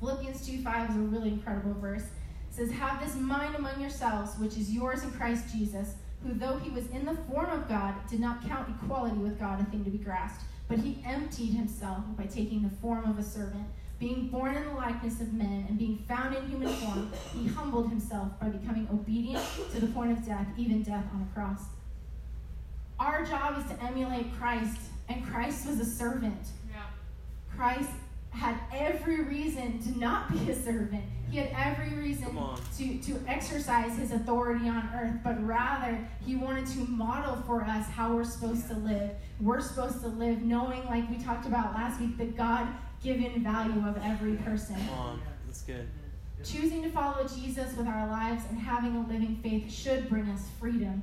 Philippians 0.00 0.46
2 0.46 0.62
5 0.62 0.90
is 0.90 0.96
a 0.96 0.98
really 1.00 1.30
incredible 1.30 1.74
verse. 1.80 2.02
It 2.02 2.54
says, 2.54 2.70
Have 2.72 3.02
this 3.02 3.16
mind 3.16 3.54
among 3.54 3.80
yourselves, 3.80 4.38
which 4.38 4.56
is 4.56 4.70
yours 4.70 5.02
in 5.02 5.10
Christ 5.12 5.44
Jesus, 5.52 5.94
who, 6.22 6.34
though 6.34 6.58
he 6.58 6.70
was 6.70 6.86
in 6.88 7.04
the 7.04 7.16
form 7.30 7.50
of 7.50 7.68
God, 7.68 7.94
did 8.08 8.20
not 8.20 8.46
count 8.46 8.68
equality 8.68 9.16
with 9.16 9.38
God 9.38 9.60
a 9.60 9.64
thing 9.64 9.84
to 9.84 9.90
be 9.90 9.98
grasped, 9.98 10.44
but 10.68 10.78
he 10.78 11.02
emptied 11.04 11.52
himself 11.52 12.04
by 12.16 12.24
taking 12.24 12.62
the 12.62 12.70
form 12.76 13.08
of 13.08 13.18
a 13.18 13.22
servant. 13.22 13.66
Being 13.98 14.28
born 14.28 14.56
in 14.56 14.64
the 14.64 14.72
likeness 14.72 15.20
of 15.20 15.32
men 15.32 15.64
and 15.68 15.78
being 15.78 15.96
found 15.96 16.36
in 16.36 16.48
human 16.48 16.68
form, 16.68 17.10
he 17.32 17.48
humbled 17.48 17.88
himself 17.88 18.38
by 18.38 18.48
becoming 18.48 18.86
obedient 18.92 19.42
to 19.72 19.80
the 19.80 19.86
point 19.86 20.12
of 20.12 20.26
death, 20.26 20.46
even 20.58 20.82
death 20.82 21.04
on 21.14 21.26
a 21.30 21.34
cross. 21.34 21.62
Our 22.98 23.24
job 23.24 23.58
is 23.58 23.64
to 23.70 23.82
emulate 23.82 24.36
Christ, 24.38 24.78
and 25.08 25.24
Christ 25.24 25.66
was 25.66 25.80
a 25.80 25.84
servant. 25.84 26.48
Yeah. 26.70 26.82
Christ 27.56 27.90
had 28.36 28.58
every 28.72 29.22
reason 29.24 29.78
to 29.82 29.98
not 29.98 30.30
be 30.30 30.50
a 30.50 30.54
servant. 30.54 31.02
He 31.30 31.38
had 31.38 31.50
every 31.56 31.96
reason 31.98 32.38
to, 32.78 32.98
to 32.98 33.24
exercise 33.26 33.96
his 33.98 34.12
authority 34.12 34.68
on 34.68 34.88
earth, 34.94 35.18
but 35.24 35.44
rather 35.44 35.98
he 36.24 36.36
wanted 36.36 36.66
to 36.68 36.78
model 36.80 37.36
for 37.46 37.62
us 37.62 37.86
how 37.88 38.14
we're 38.14 38.24
supposed 38.24 38.68
to 38.68 38.74
live. 38.74 39.10
We're 39.40 39.60
supposed 39.60 40.00
to 40.02 40.08
live 40.08 40.42
knowing, 40.42 40.84
like 40.84 41.08
we 41.10 41.18
talked 41.18 41.46
about 41.46 41.74
last 41.74 42.00
week, 42.00 42.16
the 42.18 42.26
God 42.26 42.68
given 43.02 43.42
value 43.42 43.86
of 43.86 43.98
every 44.02 44.34
person. 44.36 44.76
Come 44.76 44.90
on. 44.90 45.22
That's 45.46 45.62
good. 45.62 45.88
Choosing 46.44 46.82
to 46.82 46.90
follow 46.90 47.26
Jesus 47.26 47.74
with 47.76 47.88
our 47.88 48.06
lives 48.06 48.44
and 48.50 48.58
having 48.58 48.94
a 48.96 49.00
living 49.08 49.40
faith 49.42 49.72
should 49.72 50.08
bring 50.08 50.28
us 50.28 50.46
freedom. 50.60 51.02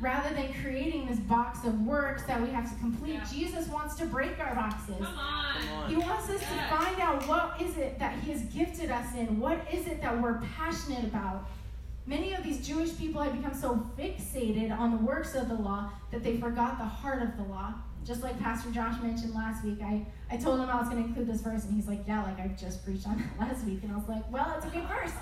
Rather 0.00 0.34
than 0.34 0.52
creating 0.62 1.06
this 1.06 1.18
box 1.20 1.64
of 1.64 1.80
works 1.82 2.24
that 2.24 2.40
we 2.40 2.48
have 2.50 2.70
to 2.72 2.78
complete, 2.80 3.20
Jesus 3.32 3.68
wants 3.68 3.94
to 3.96 4.04
break 4.06 4.38
our 4.40 4.54
boxes. 4.54 4.96
Come 4.98 5.18
on. 5.18 5.88
He 5.88 5.96
wants 5.96 6.28
us 6.28 6.40
to 6.40 6.76
find 6.76 7.00
out 7.00 7.26
what 7.28 7.60
is 7.60 7.76
it 7.76 7.98
that 7.98 8.18
He 8.20 8.32
has 8.32 8.42
gifted 8.44 8.90
us 8.90 9.14
in. 9.14 9.38
What 9.40 9.60
is 9.72 9.86
it 9.86 10.00
that 10.02 10.20
we're 10.20 10.40
passionate 10.56 11.04
about? 11.04 11.48
Many 12.06 12.34
of 12.34 12.42
these 12.44 12.66
Jewish 12.66 12.96
people 12.98 13.22
had 13.22 13.34
become 13.34 13.54
so 13.54 13.86
fixated 13.98 14.76
on 14.76 14.90
the 14.90 14.98
works 14.98 15.34
of 15.34 15.48
the 15.48 15.54
law 15.54 15.90
that 16.10 16.22
they 16.22 16.36
forgot 16.36 16.76
the 16.78 16.84
heart 16.84 17.22
of 17.22 17.36
the 17.38 17.44
law. 17.44 17.72
Just 18.04 18.22
like 18.22 18.38
Pastor 18.38 18.70
Josh 18.70 19.00
mentioned 19.02 19.34
last 19.34 19.64
week, 19.64 19.78
I, 19.82 20.04
I 20.30 20.36
told 20.36 20.60
him 20.60 20.68
I 20.68 20.78
was 20.78 20.90
going 20.90 21.02
to 21.02 21.08
include 21.08 21.26
this 21.26 21.40
verse, 21.40 21.64
and 21.64 21.72
he's 21.72 21.88
like, 21.88 22.06
Yeah, 22.06 22.22
like 22.22 22.38
I 22.38 22.48
just 22.48 22.84
preached 22.84 23.06
on 23.06 23.16
that 23.16 23.40
last 23.48 23.64
week. 23.64 23.82
And 23.82 23.92
I 23.92 23.96
was 23.96 24.06
like, 24.08 24.30
Well, 24.30 24.52
it's 24.56 24.66
a 24.66 24.68
good 24.68 24.86
verse. 24.86 25.12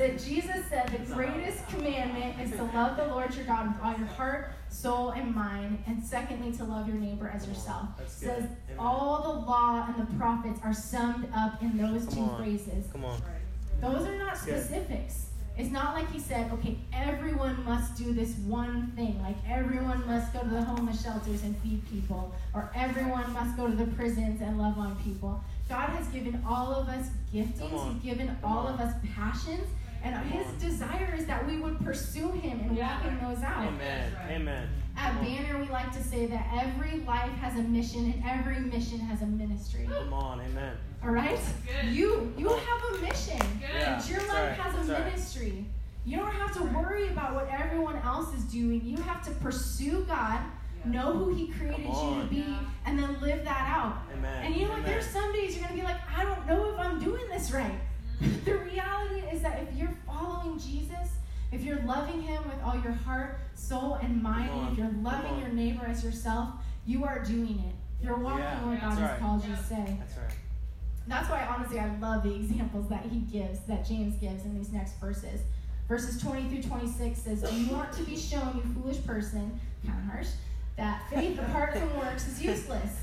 Said 0.00 0.18
Jesus 0.18 0.64
said 0.70 0.88
the 0.88 1.14
greatest 1.14 1.68
commandment 1.68 2.40
is 2.40 2.52
to 2.52 2.62
love 2.74 2.96
the 2.96 3.06
Lord 3.08 3.34
your 3.34 3.44
God 3.44 3.68
with 3.68 3.84
all 3.84 3.98
your 3.98 4.06
heart, 4.06 4.50
soul, 4.70 5.10
and 5.10 5.34
mind, 5.34 5.84
and 5.86 6.02
secondly 6.02 6.52
to 6.56 6.64
love 6.64 6.88
your 6.88 6.96
neighbor 6.96 7.28
as 7.28 7.46
yourself. 7.46 7.86
Says 8.08 8.46
all 8.78 9.20
the 9.22 9.46
law 9.46 9.86
and 9.86 10.08
the 10.08 10.10
prophets 10.14 10.58
are 10.64 10.72
summed 10.72 11.28
up 11.36 11.62
in 11.62 11.76
those 11.76 12.06
Come 12.06 12.14
two 12.14 12.20
on. 12.22 12.38
phrases. 12.38 12.86
Come 12.90 13.04
on. 13.04 13.20
Those 13.82 14.06
are 14.06 14.16
not 14.16 14.38
specifics. 14.38 15.26
It's 15.58 15.70
not 15.70 15.92
like 15.92 16.10
he 16.10 16.18
said, 16.18 16.50
okay, 16.52 16.78
everyone 16.94 17.62
must 17.66 17.94
do 17.98 18.14
this 18.14 18.34
one 18.46 18.92
thing. 18.96 19.20
Like 19.20 19.36
everyone 19.46 20.06
must 20.06 20.32
go 20.32 20.40
to 20.40 20.48
the 20.48 20.62
homeless 20.64 21.02
shelters 21.02 21.42
and 21.42 21.54
feed 21.58 21.86
people, 21.90 22.34
or 22.54 22.70
everyone 22.74 23.30
must 23.34 23.54
go 23.54 23.68
to 23.68 23.76
the 23.76 23.84
prisons 23.88 24.40
and 24.40 24.56
love 24.58 24.78
on 24.78 24.96
people. 25.04 25.44
God 25.68 25.90
has 25.90 26.06
given 26.08 26.42
all 26.48 26.72
of 26.72 26.88
us 26.88 27.08
giftings. 27.34 27.92
He's 27.92 28.02
given 28.02 28.28
Come 28.40 28.50
all 28.50 28.66
on. 28.68 28.74
of 28.74 28.80
us 28.80 28.94
passions, 29.14 29.68
and 30.02 30.16
His 30.30 30.46
on. 30.46 30.58
desire 30.58 31.14
is 31.16 31.26
that 31.26 31.46
we 31.46 31.58
would 31.58 31.78
pursue 31.80 32.30
Him 32.32 32.60
and 32.60 32.76
walk 32.76 33.04
in 33.04 33.18
those 33.20 33.42
out. 33.42 33.66
Amen. 33.66 34.12
Amen. 34.28 34.68
At 34.96 35.10
Come 35.12 35.18
on. 35.18 35.24
Banner, 35.24 35.58
we 35.58 35.68
like 35.68 35.92
to 35.92 36.02
say 36.02 36.26
that 36.26 36.46
every 36.54 37.00
life 37.00 37.30
has 37.40 37.58
a 37.58 37.62
mission 37.62 38.12
and 38.12 38.22
every 38.26 38.60
mission 38.60 38.98
has 38.98 39.22
a 39.22 39.26
ministry. 39.26 39.88
Come 39.88 40.12
on. 40.12 40.40
Amen. 40.40 40.76
All 41.02 41.10
right? 41.10 41.38
good. 41.66 41.92
You 41.94 42.32
you 42.36 42.48
have 42.48 42.94
a 42.94 43.02
mission. 43.02 43.38
Yeah, 43.60 43.94
And 44.00 44.08
your 44.10 44.20
life 44.20 44.30
right, 44.30 44.52
has 44.52 44.74
a 44.74 44.76
that's 44.78 44.88
right. 44.90 45.04
ministry. 45.12 45.64
You 46.04 46.16
don't 46.16 46.32
have 46.32 46.52
to 46.56 46.62
worry 46.64 47.08
about 47.08 47.34
what 47.34 47.48
everyone 47.50 47.96
else 47.98 48.34
is 48.34 48.44
doing. 48.44 48.80
You 48.84 48.96
have 49.02 49.22
to 49.26 49.30
pursue 49.32 50.04
God, 50.08 50.40
know 50.84 51.12
who 51.12 51.34
He 51.34 51.48
created 51.48 51.80
you 51.80 51.84
to 51.86 51.92
on. 51.92 52.28
be, 52.28 52.44
and 52.86 52.98
then 52.98 53.20
live 53.20 53.44
that 53.44 53.68
out. 53.68 53.98
Amen. 54.16 54.44
And 54.46 54.54
you 54.56 54.62
know 54.62 54.70
what? 54.70 54.78
Amen. 54.80 54.90
There's 54.92 55.06
some 55.06 55.32
days 55.32 55.54
you're 55.56 55.64
going 55.66 55.76
to 55.78 55.80
be 55.80 55.86
like, 55.86 56.00
I 56.14 56.24
don't 56.24 56.46
know 56.46 56.72
if 56.72 56.78
I'm 56.80 56.98
doing 56.98 57.28
this 57.30 57.52
right. 57.52 57.78
the 58.44 58.54
reality 58.58 59.20
is 59.32 59.42
that 59.42 59.62
if 59.62 59.76
you're 59.78 59.96
following 60.06 60.58
Jesus, 60.58 61.08
if 61.52 61.62
you're 61.62 61.80
loving 61.82 62.20
Him 62.22 62.42
with 62.48 62.62
all 62.64 62.74
your 62.82 62.92
heart, 62.92 63.38
soul, 63.54 63.94
and 64.02 64.22
mind, 64.22 64.50
Come 64.50 64.68
if 64.72 64.78
you're 64.78 65.02
loving 65.02 65.38
your 65.38 65.48
neighbor 65.48 65.84
as 65.86 66.04
yourself, 66.04 66.50
you 66.86 67.04
are 67.04 67.22
doing 67.24 67.62
it. 67.66 68.04
You're 68.04 68.18
walking 68.18 68.40
Yeah, 68.40 68.66
where 68.66 68.76
God 68.78 68.90
that's 68.92 69.00
has 69.00 69.10
right. 69.10 69.20
called 69.20 69.44
you 69.44 69.54
to 69.54 69.62
say. 69.62 69.96
That's 69.98 70.16
right. 70.16 70.36
That's 71.06 71.28
why, 71.28 71.46
honestly, 71.46 71.78
I 71.80 71.96
love 71.98 72.22
the 72.22 72.34
examples 72.34 72.88
that 72.88 73.04
he 73.04 73.18
gives, 73.20 73.60
that 73.60 73.86
James 73.86 74.14
gives 74.16 74.44
in 74.44 74.56
these 74.56 74.70
next 74.72 74.94
verses. 75.00 75.40
Verses 75.88 76.20
20 76.22 76.48
through 76.48 76.62
26 76.62 77.18
says, 77.18 77.42
Do 77.42 77.54
you 77.54 77.72
want 77.72 77.92
to 77.94 78.02
be 78.04 78.16
shown, 78.16 78.54
you 78.54 78.80
foolish 78.80 79.04
person, 79.04 79.58
kind 79.84 79.98
of 79.98 80.04
harsh, 80.14 80.28
that 80.76 81.02
faith 81.10 81.38
apart 81.38 81.76
from 81.76 81.98
works 81.98 82.28
is 82.28 82.40
useless? 82.42 82.96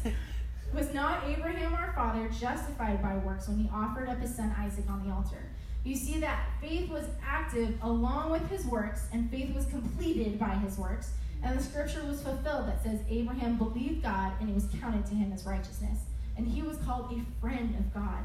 Was 0.73 0.93
not 0.93 1.23
Abraham 1.27 1.73
our 1.73 1.93
father 1.93 2.29
justified 2.39 3.01
by 3.01 3.15
works 3.17 3.47
when 3.47 3.57
he 3.57 3.69
offered 3.73 4.09
up 4.09 4.19
his 4.19 4.35
son 4.35 4.53
Isaac 4.57 4.85
on 4.89 5.07
the 5.07 5.13
altar? 5.13 5.49
You 5.83 5.95
see 5.95 6.19
that 6.19 6.49
faith 6.59 6.89
was 6.89 7.05
active 7.25 7.77
along 7.81 8.31
with 8.31 8.49
his 8.49 8.65
works, 8.65 9.07
and 9.13 9.31
faith 9.31 9.55
was 9.55 9.65
completed 9.67 10.37
by 10.37 10.49
his 10.55 10.77
works. 10.77 11.11
And 11.43 11.57
the 11.57 11.63
scripture 11.63 12.03
was 12.03 12.21
fulfilled 12.21 12.67
that 12.67 12.83
says, 12.83 12.99
Abraham 13.09 13.57
believed 13.57 14.03
God, 14.03 14.33
and 14.39 14.49
it 14.49 14.55
was 14.55 14.67
counted 14.81 15.05
to 15.05 15.15
him 15.15 15.31
as 15.31 15.45
righteousness. 15.45 15.99
And 16.35 16.47
he 16.47 16.61
was 16.61 16.77
called 16.77 17.13
a 17.13 17.41
friend 17.41 17.73
of 17.79 17.93
God. 17.93 18.23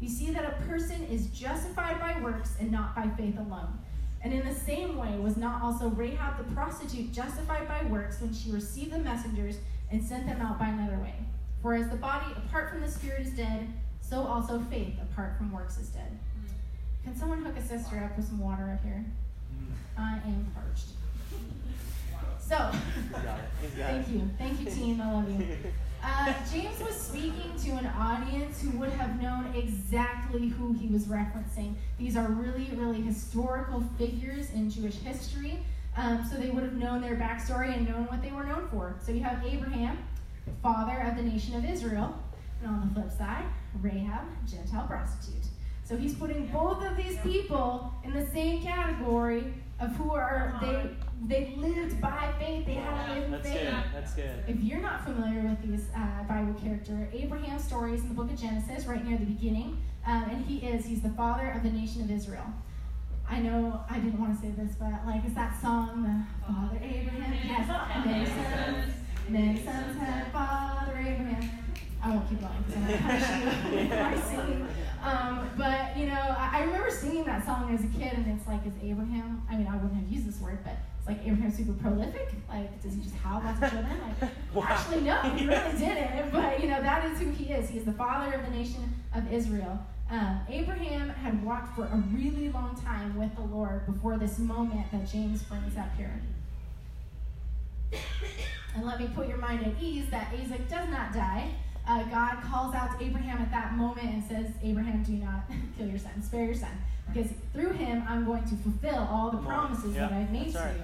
You 0.00 0.08
see 0.08 0.30
that 0.32 0.44
a 0.44 0.62
person 0.66 1.04
is 1.04 1.26
justified 1.26 2.00
by 2.00 2.20
works 2.20 2.56
and 2.58 2.72
not 2.72 2.96
by 2.96 3.08
faith 3.16 3.38
alone. 3.38 3.78
And 4.22 4.32
in 4.32 4.46
the 4.46 4.54
same 4.54 4.96
way, 4.96 5.18
was 5.18 5.36
not 5.36 5.62
also 5.62 5.88
Rahab 5.88 6.38
the 6.38 6.54
prostitute 6.54 7.12
justified 7.12 7.68
by 7.68 7.84
works 7.90 8.20
when 8.20 8.32
she 8.32 8.50
received 8.50 8.92
the 8.92 8.98
messengers 8.98 9.56
and 9.90 10.02
sent 10.02 10.26
them 10.26 10.40
out 10.40 10.58
by 10.58 10.68
another 10.68 10.98
way? 10.98 11.14
For 11.62 11.74
as 11.74 11.88
the 11.88 11.96
body 11.96 12.26
apart 12.36 12.70
from 12.70 12.80
the 12.80 12.90
spirit 12.90 13.24
is 13.24 13.32
dead, 13.32 13.68
so 14.00 14.20
also 14.22 14.58
faith 14.68 14.94
apart 15.00 15.36
from 15.38 15.52
works 15.52 15.78
is 15.78 15.88
dead. 15.88 16.18
Can 17.04 17.16
someone 17.16 17.44
hook 17.44 17.56
a 17.56 17.62
sister 17.62 18.02
up 18.04 18.16
with 18.16 18.26
some 18.26 18.40
water 18.40 18.70
up 18.72 18.84
here? 18.84 19.04
I 19.96 20.14
am 20.14 20.52
parched. 20.54 20.88
So, 22.40 22.56
thank 23.76 24.08
you. 24.08 24.28
Thank 24.38 24.60
you, 24.60 24.70
team. 24.70 25.00
I 25.00 25.12
love 25.12 25.30
you. 25.30 25.46
Uh, 26.02 26.34
James 26.52 26.80
was 26.80 26.96
speaking 26.96 27.52
to 27.62 27.70
an 27.70 27.86
audience 27.86 28.60
who 28.60 28.76
would 28.78 28.90
have 28.90 29.22
known 29.22 29.52
exactly 29.54 30.48
who 30.48 30.72
he 30.72 30.88
was 30.88 31.04
referencing. 31.04 31.74
These 31.96 32.16
are 32.16 32.26
really, 32.26 32.68
really 32.74 33.00
historical 33.00 33.84
figures 33.96 34.50
in 34.50 34.68
Jewish 34.68 34.96
history, 34.96 35.60
um, 35.96 36.28
so 36.28 36.36
they 36.36 36.50
would 36.50 36.64
have 36.64 36.74
known 36.74 37.02
their 37.02 37.14
backstory 37.14 37.76
and 37.76 37.88
known 37.88 38.06
what 38.06 38.20
they 38.20 38.32
were 38.32 38.42
known 38.42 38.66
for. 38.68 38.96
So 39.04 39.12
you 39.12 39.22
have 39.22 39.46
Abraham, 39.46 39.98
father 40.62 40.98
of 41.00 41.16
the 41.16 41.22
nation 41.22 41.54
of 41.56 41.64
Israel, 41.64 42.14
and 42.60 42.70
on 42.70 42.88
the 42.88 42.94
flip 42.94 43.10
side, 43.10 43.44
Rahab, 43.80 44.26
Gentile 44.46 44.86
prostitute. 44.86 45.44
So 45.84 45.96
he's 45.96 46.14
putting 46.14 46.46
both 46.46 46.82
of 46.84 46.96
these 46.96 47.18
people 47.18 47.92
in 48.04 48.12
the 48.12 48.26
same 48.26 48.62
category 48.62 49.52
of 49.80 49.90
who 49.96 50.12
are 50.12 50.56
they 50.60 50.90
they 51.26 51.54
lived 51.56 52.00
by 52.00 52.32
faith. 52.38 52.66
They 52.66 52.74
had 52.74 53.06
to 53.06 53.14
live 53.14 53.24
in 53.24 53.30
That's 53.32 53.48
faith. 53.48 53.60
good. 53.60 53.84
That's 53.92 54.14
good. 54.14 54.44
If 54.48 54.60
you're 54.60 54.80
not 54.80 55.04
familiar 55.04 55.42
with 55.42 55.62
these 55.62 55.88
uh, 55.96 56.22
Bible 56.24 56.54
character, 56.54 57.08
Abraham 57.12 57.58
stories 57.58 58.00
in 58.00 58.08
the 58.08 58.14
book 58.14 58.30
of 58.30 58.40
Genesis, 58.40 58.86
right 58.86 59.04
near 59.04 59.18
the 59.18 59.26
beginning, 59.26 59.82
um, 60.06 60.24
and 60.30 60.44
he 60.46 60.58
is 60.66 60.84
he's 60.86 61.02
the 61.02 61.10
father 61.10 61.50
of 61.50 61.62
the 61.62 61.70
nation 61.70 62.02
of 62.02 62.10
Israel. 62.10 62.46
I 63.28 63.38
know 63.40 63.80
I 63.88 63.98
didn't 63.98 64.20
want 64.20 64.34
to 64.34 64.40
say 64.46 64.52
this, 64.52 64.74
but 64.78 64.92
like, 65.06 65.24
is 65.24 65.34
that 65.34 65.60
song, 65.60 66.02
the 66.02 66.46
Father 66.46 66.78
Abraham, 66.82 67.32
yes, 67.44 68.90
many 69.28 69.62
sons, 69.62 69.64
many 69.64 69.64
sons 69.64 69.98
had 69.98 70.32
Father 70.32 70.96
Abraham. 70.98 71.50
I 72.02 72.10
won't 72.10 72.28
keep 72.28 72.40
going 72.40 72.52
because 72.66 72.82
I'm 72.82 72.86
gonna 72.88 73.96
punish 73.96 74.18
you 74.18 74.22
singing. 74.28 74.68
Um, 75.04 75.50
but 75.56 75.96
you 75.96 76.06
know, 76.06 76.34
I, 76.38 76.50
I 76.54 76.62
remember 76.64 76.90
singing 76.90 77.24
that 77.24 77.44
song 77.44 77.72
as 77.74 77.84
a 77.84 77.88
kid, 77.98 78.12
and 78.14 78.26
it's 78.38 78.46
like, 78.46 78.66
is 78.66 78.72
Abraham? 78.82 79.42
I 79.50 79.56
mean, 79.56 79.66
I 79.66 79.76
wouldn't 79.76 79.94
have 80.02 80.10
used 80.12 80.28
this 80.28 80.40
word, 80.40 80.58
but 80.64 80.74
it's 80.98 81.06
like 81.08 81.20
Abraham 81.24 81.50
super 81.52 81.72
prolific. 81.74 82.32
Like, 82.48 82.80
does 82.82 82.94
he 82.94 83.00
just 83.02 83.14
have 83.16 83.44
lots 83.44 83.62
of 83.62 83.70
children? 83.70 83.96
Like, 84.20 84.30
Wow. 84.54 84.64
actually, 84.68 85.00
no, 85.02 85.20
he 85.22 85.46
really 85.46 85.72
didn't. 85.78 86.32
But 86.32 86.60
you 86.60 86.68
know, 86.68 86.80
that 86.82 87.04
is 87.10 87.18
who 87.20 87.30
he 87.30 87.52
is. 87.52 87.68
He 87.70 87.78
is 87.78 87.84
the 87.84 87.92
father 87.92 88.32
of 88.34 88.44
the 88.44 88.50
nation 88.56 88.94
of 89.14 89.32
Israel. 89.32 89.78
Um, 90.10 90.40
Abraham 90.48 91.08
had 91.08 91.42
walked 91.44 91.74
for 91.74 91.84
a 91.84 91.96
really 92.12 92.50
long 92.50 92.78
time 92.84 93.16
with 93.16 93.34
the 93.34 93.42
Lord 93.42 93.86
before 93.86 94.18
this 94.18 94.38
moment 94.38 94.90
that 94.92 95.10
James 95.10 95.42
brings 95.44 95.76
up 95.76 95.88
here. 95.96 96.20
And 98.74 98.86
let 98.86 98.98
me 99.00 99.08
put 99.14 99.28
your 99.28 99.38
mind 99.38 99.66
at 99.66 99.72
ease 99.82 100.06
that 100.10 100.32
Isaac 100.38 100.68
does 100.68 100.88
not 100.88 101.12
die. 101.12 101.50
Uh, 101.86 102.04
God 102.04 102.42
calls 102.44 102.74
out 102.74 102.98
to 102.98 103.04
Abraham 103.04 103.38
at 103.42 103.50
that 103.50 103.74
moment 103.74 104.06
and 104.06 104.24
says, 104.24 104.46
Abraham, 104.62 105.02
do 105.02 105.12
not 105.12 105.42
kill 105.78 105.88
your 105.88 105.98
son, 105.98 106.22
spare 106.22 106.44
your 106.44 106.54
son. 106.54 106.70
Because 107.12 107.30
through 107.52 107.72
him, 107.72 108.04
I'm 108.08 108.24
going 108.24 108.44
to 108.44 108.54
fulfill 108.56 109.06
all 109.10 109.30
the 109.30 109.38
promises 109.38 109.94
Yeah, 109.94 110.02
that 110.08 110.12
I've 110.12 110.30
made 110.30 110.52
to 110.52 110.58
right. 110.58 110.74
you. 110.76 110.82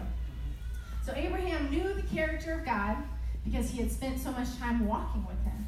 So 1.04 1.12
Abraham 1.14 1.70
knew 1.70 1.94
the 1.94 2.02
character 2.02 2.52
of 2.54 2.64
God 2.66 2.96
because 3.44 3.70
he 3.70 3.78
had 3.78 3.90
spent 3.90 4.20
so 4.20 4.32
much 4.32 4.54
time 4.58 4.86
walking 4.86 5.24
with 5.26 5.42
him. 5.44 5.66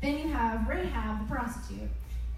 Then 0.00 0.18
you 0.18 0.28
have 0.32 0.66
Rahab, 0.66 1.28
the 1.28 1.32
prostitute. 1.34 1.90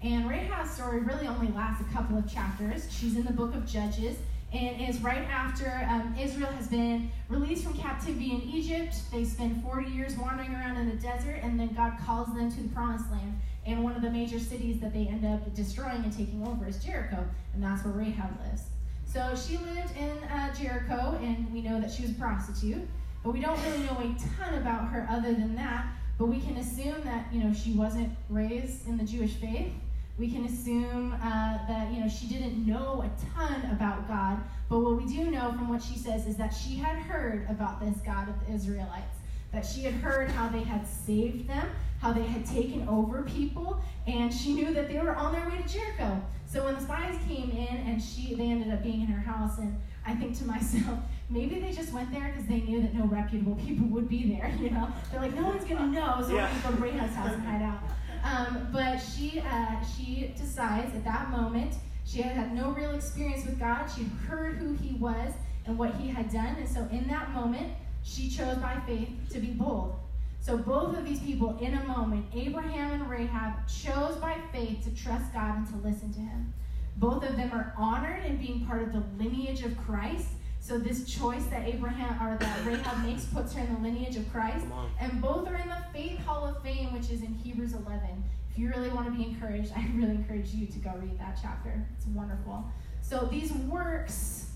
And 0.03 0.29
Rahab's 0.29 0.69
story 0.71 0.99
really 0.99 1.25
only 1.27 1.47
lasts 1.53 1.83
a 1.89 1.91
couple 1.93 2.17
of 2.17 2.31
chapters. 2.31 2.87
She's 2.91 3.15
in 3.15 3.23
the 3.25 3.33
book 3.33 3.55
of 3.55 3.65
Judges 3.65 4.17
and 4.57 4.89
is 4.89 5.01
right 5.01 5.27
after 5.29 5.87
um, 5.89 6.15
Israel 6.19 6.51
has 6.53 6.67
been 6.67 7.11
released 7.29 7.63
from 7.63 7.77
captivity 7.77 8.31
in 8.31 8.41
Egypt. 8.41 8.95
They 9.11 9.23
spend 9.23 9.61
40 9.63 9.91
years 9.91 10.17
wandering 10.17 10.53
around 10.53 10.77
in 10.77 10.89
the 10.89 10.95
desert, 10.95 11.39
and 11.43 11.59
then 11.59 11.73
God 11.75 11.93
calls 12.03 12.27
them 12.33 12.51
to 12.51 12.61
the 12.63 12.69
promised 12.69 13.11
land. 13.11 13.39
And 13.65 13.83
one 13.83 13.95
of 13.95 14.01
the 14.01 14.09
major 14.09 14.39
cities 14.39 14.79
that 14.79 14.93
they 14.93 15.07
end 15.07 15.25
up 15.25 15.53
destroying 15.53 16.03
and 16.03 16.11
taking 16.11 16.45
over 16.47 16.67
is 16.67 16.83
Jericho, 16.83 17.23
and 17.53 17.61
that's 17.61 17.85
where 17.85 17.93
Rahab 17.93 18.31
lives. 18.45 18.63
So 19.05 19.35
she 19.35 19.57
lived 19.57 19.95
in 19.97 20.17
uh, 20.29 20.53
Jericho, 20.55 21.19
and 21.21 21.51
we 21.53 21.61
know 21.61 21.79
that 21.79 21.91
she 21.91 22.01
was 22.01 22.11
a 22.11 22.15
prostitute, 22.15 22.87
but 23.23 23.33
we 23.33 23.41
don't 23.41 23.61
really 23.63 23.83
know 23.83 23.97
a 23.99 24.15
ton 24.37 24.55
about 24.55 24.87
her 24.89 25.07
other 25.09 25.33
than 25.33 25.55
that. 25.55 25.85
But 26.17 26.27
we 26.27 26.39
can 26.39 26.57
assume 26.57 27.03
that 27.03 27.27
you 27.31 27.43
know 27.43 27.53
she 27.53 27.73
wasn't 27.73 28.09
raised 28.29 28.87
in 28.87 28.97
the 28.97 29.03
Jewish 29.03 29.33
faith. 29.33 29.71
We 30.17 30.29
can 30.31 30.45
assume 30.45 31.13
uh, 31.13 31.59
that 31.67 31.91
you 31.93 31.99
know 32.01 32.09
she 32.09 32.27
didn't 32.27 32.65
know 32.65 33.03
a 33.05 33.35
ton 33.35 33.69
about 33.71 34.07
God. 34.07 34.39
But 34.69 34.79
what 34.79 34.97
we 34.97 35.05
do 35.05 35.29
know 35.29 35.51
from 35.51 35.69
what 35.69 35.81
she 35.83 35.97
says 35.97 36.25
is 36.25 36.35
that 36.37 36.49
she 36.53 36.75
had 36.75 36.97
heard 36.97 37.45
about 37.49 37.79
this 37.79 37.97
God 38.05 38.27
of 38.27 38.35
the 38.47 38.53
Israelites. 38.53 39.17
That 39.53 39.65
she 39.65 39.83
had 39.83 39.93
heard 39.93 40.29
how 40.31 40.49
they 40.49 40.61
had 40.63 40.85
saved 40.87 41.47
them, 41.47 41.69
how 42.01 42.11
they 42.13 42.23
had 42.23 42.45
taken 42.45 42.87
over 42.89 43.21
people, 43.23 43.79
and 44.05 44.33
she 44.33 44.53
knew 44.53 44.73
that 44.73 44.89
they 44.89 44.99
were 44.99 45.15
on 45.15 45.31
their 45.33 45.47
way 45.49 45.57
to 45.61 45.67
Jericho. 45.71 46.21
So 46.45 46.65
when 46.65 46.75
the 46.75 46.81
spies 46.81 47.17
came 47.27 47.51
in 47.51 47.77
and 47.87 48.01
she 48.01 48.33
they 48.35 48.49
ended 48.49 48.73
up 48.73 48.81
being 48.83 49.01
in 49.01 49.07
her 49.07 49.21
house, 49.21 49.59
and 49.59 49.79
I 50.05 50.15
think 50.15 50.35
to 50.39 50.45
myself, 50.55 50.97
maybe 51.29 51.59
they 51.59 51.71
just 51.73 51.93
went 51.93 52.11
there 52.11 52.33
because 52.33 52.47
they 52.47 52.61
knew 52.61 52.81
that 52.81 52.95
no 52.95 53.05
reputable 53.05 53.55
people 53.65 53.85
would 53.89 54.09
be 54.09 54.33
there. 54.35 54.51
You 54.59 54.71
know, 54.71 54.89
they're 55.11 55.21
like, 55.21 55.35
no 55.35 55.43
one's 55.43 55.63
gonna 55.63 55.87
know, 55.91 56.23
so 56.27 56.33
Yeah. 56.35 56.51
we're 56.51 56.61
gonna 56.63 56.75
go 56.77 56.85
to 56.87 56.91
Rahab's 56.93 57.13
house 57.15 57.33
and 57.33 57.43
hide 57.43 57.61
out. 57.61 57.79
Um, 58.27 58.67
but 58.73 58.97
she 58.97 59.39
uh, 59.39 59.75
she 59.83 60.33
decides 60.35 60.93
at 60.93 61.03
that 61.05 61.29
moment 61.31 61.75
she 62.05 62.21
had 62.21 62.33
had 62.33 62.53
no 62.53 62.71
real 62.71 62.91
experience 62.91 63.45
with 63.45 63.57
God. 63.59 63.87
She 63.87 64.03
heard 64.27 64.57
who 64.57 64.73
He 64.75 64.95
was 64.95 65.31
and 65.65 65.77
what 65.77 65.95
He 65.95 66.09
had 66.09 66.31
done, 66.31 66.55
and 66.59 66.67
so 66.67 66.87
in 66.91 67.07
that 67.07 67.31
moment 67.31 67.73
she 68.03 68.29
chose 68.29 68.57
by 68.57 68.77
faith 68.85 69.09
to 69.31 69.39
be 69.39 69.47
bold. 69.47 69.95
So 70.39 70.57
both 70.57 70.97
of 70.97 71.05
these 71.05 71.19
people, 71.19 71.57
in 71.59 71.73
a 71.73 71.83
moment, 71.85 72.25
Abraham 72.33 72.93
and 72.93 73.09
Rahab, 73.09 73.67
chose 73.67 74.15
by 74.17 74.37
faith 74.53 74.83
to 74.85 74.95
trust 74.95 75.33
God 75.33 75.57
and 75.57 75.67
to 75.67 75.75
listen 75.87 76.13
to 76.13 76.19
Him. 76.19 76.53
Both 76.97 77.23
of 77.23 77.35
them 77.35 77.51
are 77.51 77.73
honored 77.77 78.25
in 78.25 78.37
being 78.37 78.65
part 78.65 78.81
of 78.83 78.93
the 78.93 79.03
lineage 79.21 79.63
of 79.63 79.77
Christ. 79.77 80.29
So 80.59 80.77
this 80.77 81.05
choice 81.05 81.45
that 81.45 81.67
Abraham 81.67 82.21
or 82.27 82.37
that 82.37 82.65
Rahab 82.65 83.05
makes 83.05 83.25
puts 83.25 83.53
her 83.53 83.61
in 83.61 83.73
the 83.73 83.79
lineage 83.79 84.17
of 84.17 84.29
Christ. 84.31 84.65
And 84.99 85.21
both 85.21 85.47
are 85.47 85.55
in 85.55 85.69
the 85.69 85.77
Faith 85.93 86.19
Hall 86.25 86.45
of 86.45 86.61
Fame, 86.61 86.91
which 86.93 87.09
is 87.09 87.21
in 87.21 87.33
Hebrews 87.33 87.73
11. 87.73 88.23
If 88.51 88.57
you 88.57 88.69
really 88.69 88.89
want 88.89 89.05
to 89.05 89.11
be 89.11 89.23
encouraged, 89.23 89.71
I 89.75 89.87
really 89.95 90.11
encourage 90.15 90.49
you 90.49 90.67
to 90.67 90.79
go 90.79 90.91
read 90.99 91.17
that 91.19 91.39
chapter. 91.41 91.85
It's 91.95 92.05
wonderful. 92.07 92.65
So 93.01 93.27
these 93.31 93.53
works 93.53 94.51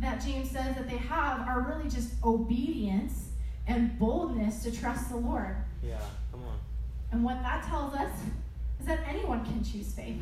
that 0.00 0.20
James 0.24 0.50
says 0.50 0.74
that 0.76 0.88
they 0.88 0.96
have 0.96 1.46
are 1.46 1.60
really 1.60 1.88
just 1.88 2.14
obedience 2.24 3.28
and 3.66 3.96
boldness 3.98 4.62
to 4.64 4.72
trust 4.72 5.08
the 5.10 5.16
Lord. 5.16 5.56
Yeah. 5.82 6.00
Come 6.32 6.42
on. 6.42 6.58
And 7.12 7.22
what 7.22 7.42
that 7.42 7.64
tells 7.64 7.94
us 7.94 8.10
is 8.80 8.86
that 8.86 9.00
anyone 9.08 9.44
can 9.44 9.62
choose 9.62 9.92
faith. 9.92 10.20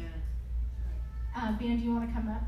Uh, 1.34 1.52
Ben, 1.52 1.78
do 1.78 1.84
you 1.84 1.94
want 1.94 2.08
to 2.08 2.14
come 2.14 2.28
up? 2.28 2.42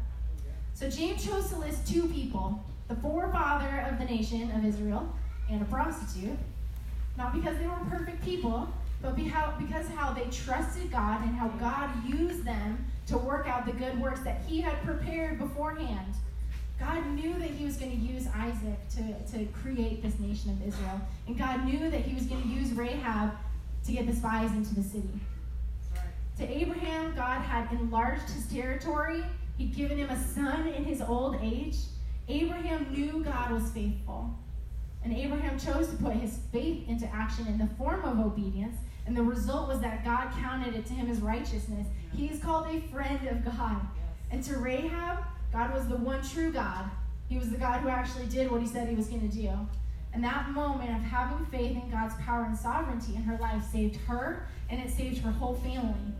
So 0.75 0.91
James 0.91 1.25
chose 1.25 1.49
to 1.51 1.57
list 1.57 1.87
two 1.87 2.09
people 2.09 2.63
the 2.89 2.97
forefather 2.97 3.87
of 3.91 3.99
the 3.99 4.05
nation 4.05 4.51
of 4.51 4.65
Israel 4.65 5.09
and 5.51 5.63
a 5.63 5.65
prostitute, 5.67 6.39
not 7.17 7.33
because 7.33 7.57
they 7.57 7.67
were 7.67 7.79
perfect 7.89 8.23
people, 8.23 8.69
but 9.01 9.17
because 9.17 9.87
how 9.95 10.13
they 10.13 10.25
trusted 10.31 10.91
God 10.91 11.23
and 11.23 11.35
how 11.35 11.49
God 11.49 11.91
used 12.07 12.45
them 12.45 12.85
to 13.07 13.17
work 13.17 13.47
out 13.47 13.67
the 13.67 13.73
good 13.73 13.99
works 14.01 14.21
that 14.21 14.43
He 14.47 14.61
had 14.61 14.83
prepared 14.83 15.39
beforehand. 15.39 16.15
God 16.79 17.07
knew 17.09 17.33
that 17.35 17.51
He 17.51 17.65
was 17.65 17.77
going 17.77 17.93
to 17.93 17.97
use 17.97 18.27
Isaac 18.35 18.79
to, 18.97 19.39
to 19.39 19.47
create 19.47 20.03
this 20.03 20.19
nation 20.19 20.51
of 20.51 20.67
Israel. 20.67 21.01
And 21.27 21.39
God 21.39 21.65
knew 21.65 21.91
that 21.91 22.01
He 22.01 22.15
was 22.15 22.25
going 22.25 22.43
to 22.43 22.49
use 22.49 22.73
Rahab 22.73 23.33
to 23.87 23.93
get 23.93 24.07
the 24.07 24.15
spies 24.15 24.51
into 24.53 24.75
the 24.75 24.83
city. 24.83 25.21
To 26.39 26.49
Abraham, 26.49 27.15
God 27.15 27.41
had 27.43 27.71
enlarged 27.73 28.29
his 28.29 28.47
territory. 28.47 29.23
He'd 29.57 29.75
given 29.75 29.99
him 29.99 30.11
a 30.11 30.21
son 30.23 30.69
in 30.69 30.85
his 30.85 31.01
old 31.01 31.37
age. 31.41 31.77
Abraham 32.29 32.93
knew 32.93 33.23
God 33.23 33.53
was 33.53 33.71
faithful. 33.71 34.37
And 35.05 35.15
Abraham 35.15 35.59
chose 35.59 35.89
to 35.89 35.97
put 35.97 36.15
his 36.15 36.39
faith 36.51 36.89
into 36.89 37.07
action 37.15 37.47
in 37.47 37.59
the 37.59 37.69
form 37.77 38.05
of 38.05 38.19
obedience. 38.19 38.77
And 39.07 39.17
the 39.17 39.23
result 39.23 39.69
was 39.69 39.81
that 39.81 40.05
God 40.05 40.33
counted 40.41 40.75
it 40.75 40.87
to 40.87 40.95
him 40.95 41.11
as 41.11 41.21
righteousness. 41.21 41.87
He 42.13 42.27
is 42.27 42.43
called 42.43 42.67
a 42.69 42.81
friend 42.89 43.29
of 43.29 43.45
God. 43.45 43.81
And 44.31 44.43
to 44.45 44.57
Rahab, 44.57 45.23
God 45.53 45.75
was 45.75 45.87
the 45.87 45.97
one 45.97 46.23
true 46.23 46.51
God. 46.51 46.91
He 47.29 47.39
was 47.39 47.51
the 47.51 47.59
God 47.59 47.81
who 47.81 47.89
actually 47.89 48.27
did 48.27 48.51
what 48.51 48.61
he 48.61 48.67
said 48.67 48.89
he 48.89 48.95
was 48.95 49.09
going 49.09 49.29
to 49.29 49.37
do. 49.37 49.51
And 50.15 50.25
that 50.25 50.51
moment 50.51 50.91
of 50.91 51.03
having 51.03 51.45
faith 51.47 51.77
in 51.77 51.91
God's 51.91 52.15
power 52.17 52.45
and 52.45 52.57
sovereignty 52.57 53.17
in 53.17 53.23
her 53.23 53.37
life 53.39 53.63
saved 53.71 53.97
her 54.07 54.47
and 54.71 54.81
it 54.81 54.91
saved 54.91 55.19
her 55.19 55.31
whole 55.31 55.57
family. 55.57 56.15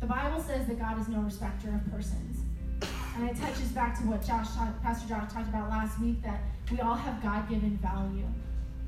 The 0.00 0.06
Bible 0.06 0.40
says 0.40 0.66
that 0.66 0.78
God 0.78 1.00
is 1.00 1.08
no 1.08 1.20
respecter 1.20 1.68
of 1.68 1.92
persons. 1.92 2.38
And 3.16 3.30
it 3.30 3.36
touches 3.36 3.68
back 3.68 3.98
to 3.98 4.06
what 4.06 4.24
Josh, 4.26 4.48
Pastor 4.82 5.08
Josh 5.08 5.32
talked 5.32 5.48
about 5.48 5.70
last 5.70 5.98
week 6.00 6.22
that 6.22 6.40
we 6.70 6.80
all 6.80 6.94
have 6.94 7.22
God 7.22 7.48
given 7.48 7.78
value. 7.78 8.26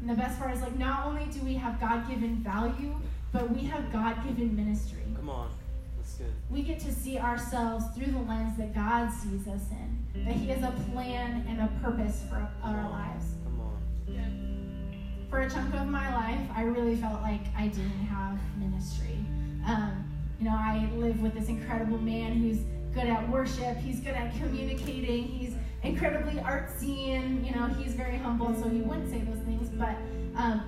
And 0.00 0.10
the 0.10 0.14
best 0.14 0.38
part 0.38 0.54
is 0.54 0.60
like 0.60 0.76
not 0.76 1.06
only 1.06 1.24
do 1.26 1.40
we 1.40 1.54
have 1.54 1.80
God 1.80 2.06
given 2.08 2.36
value, 2.36 2.94
but 3.32 3.50
we 3.50 3.62
have 3.64 3.90
God 3.90 4.16
given 4.26 4.54
ministry. 4.54 5.02
Come 5.16 5.30
on. 5.30 5.50
That's 5.96 6.14
good. 6.14 6.32
We 6.50 6.62
get 6.62 6.78
to 6.80 6.92
see 6.92 7.18
ourselves 7.18 7.86
through 7.96 8.12
the 8.12 8.20
lens 8.20 8.56
that 8.58 8.74
God 8.74 9.10
sees 9.10 9.48
us 9.48 9.62
in. 9.70 10.24
That 10.24 10.34
He 10.34 10.48
has 10.48 10.62
a 10.62 10.72
plan 10.92 11.44
and 11.48 11.60
a 11.60 11.68
purpose 11.82 12.22
for 12.28 12.46
our 12.62 12.90
lives. 12.90 13.24
Come 13.44 13.60
on. 13.60 13.80
Yeah. 14.06 15.30
For 15.30 15.40
a 15.40 15.50
chunk 15.50 15.74
of 15.74 15.86
my 15.86 16.14
life, 16.14 16.40
I 16.54 16.62
really 16.64 16.96
felt 16.96 17.22
like 17.22 17.42
I 17.56 17.68
didn't 17.68 18.06
have 18.06 18.38
ministry. 18.58 19.18
Um, 19.66 20.07
you 20.38 20.44
know, 20.44 20.56
I 20.56 20.88
live 20.96 21.20
with 21.20 21.34
this 21.34 21.48
incredible 21.48 21.98
man 21.98 22.34
who's 22.34 22.58
good 22.94 23.06
at 23.06 23.28
worship, 23.28 23.76
he's 23.78 24.00
good 24.00 24.14
at 24.14 24.34
communicating, 24.36 25.24
he's 25.24 25.54
incredibly 25.82 26.40
artsy, 26.40 27.10
and 27.10 27.44
you 27.44 27.54
know, 27.54 27.66
he's 27.66 27.94
very 27.94 28.16
humble, 28.18 28.54
so 28.60 28.68
he 28.68 28.80
wouldn't 28.80 29.10
say 29.10 29.20
those 29.20 29.42
things, 29.44 29.68
but 29.70 29.96
um, 30.36 30.62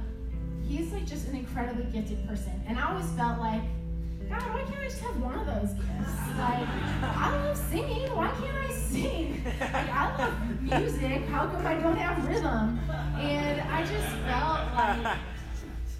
he's 0.66 0.92
like 0.92 1.06
just 1.06 1.28
an 1.28 1.36
incredibly 1.36 1.84
gifted 1.84 2.26
person. 2.28 2.52
And 2.66 2.78
I 2.78 2.90
always 2.90 3.10
felt 3.12 3.38
like, 3.38 3.62
God, 4.28 4.42
why 4.54 4.62
can't 4.62 4.80
I 4.80 4.84
just 4.84 5.00
have 5.00 5.20
one 5.20 5.34
of 5.34 5.46
those 5.46 5.72
gifts? 5.74 6.38
Like, 6.38 6.68
I 7.02 7.36
love 7.44 7.56
singing. 7.56 8.14
Why 8.14 8.30
can't 8.40 8.56
I 8.56 8.72
sing? 8.72 9.42
Like, 9.60 9.90
I 9.90 10.16
love 10.18 10.62
music. 10.62 11.26
How 11.26 11.48
come 11.48 11.66
I 11.66 11.74
don't 11.74 11.96
have 11.96 12.28
rhythm? 12.28 12.78
And 13.18 13.60
I 13.60 13.80
just 13.80 14.06
felt 14.28 14.72
like, 14.74 15.18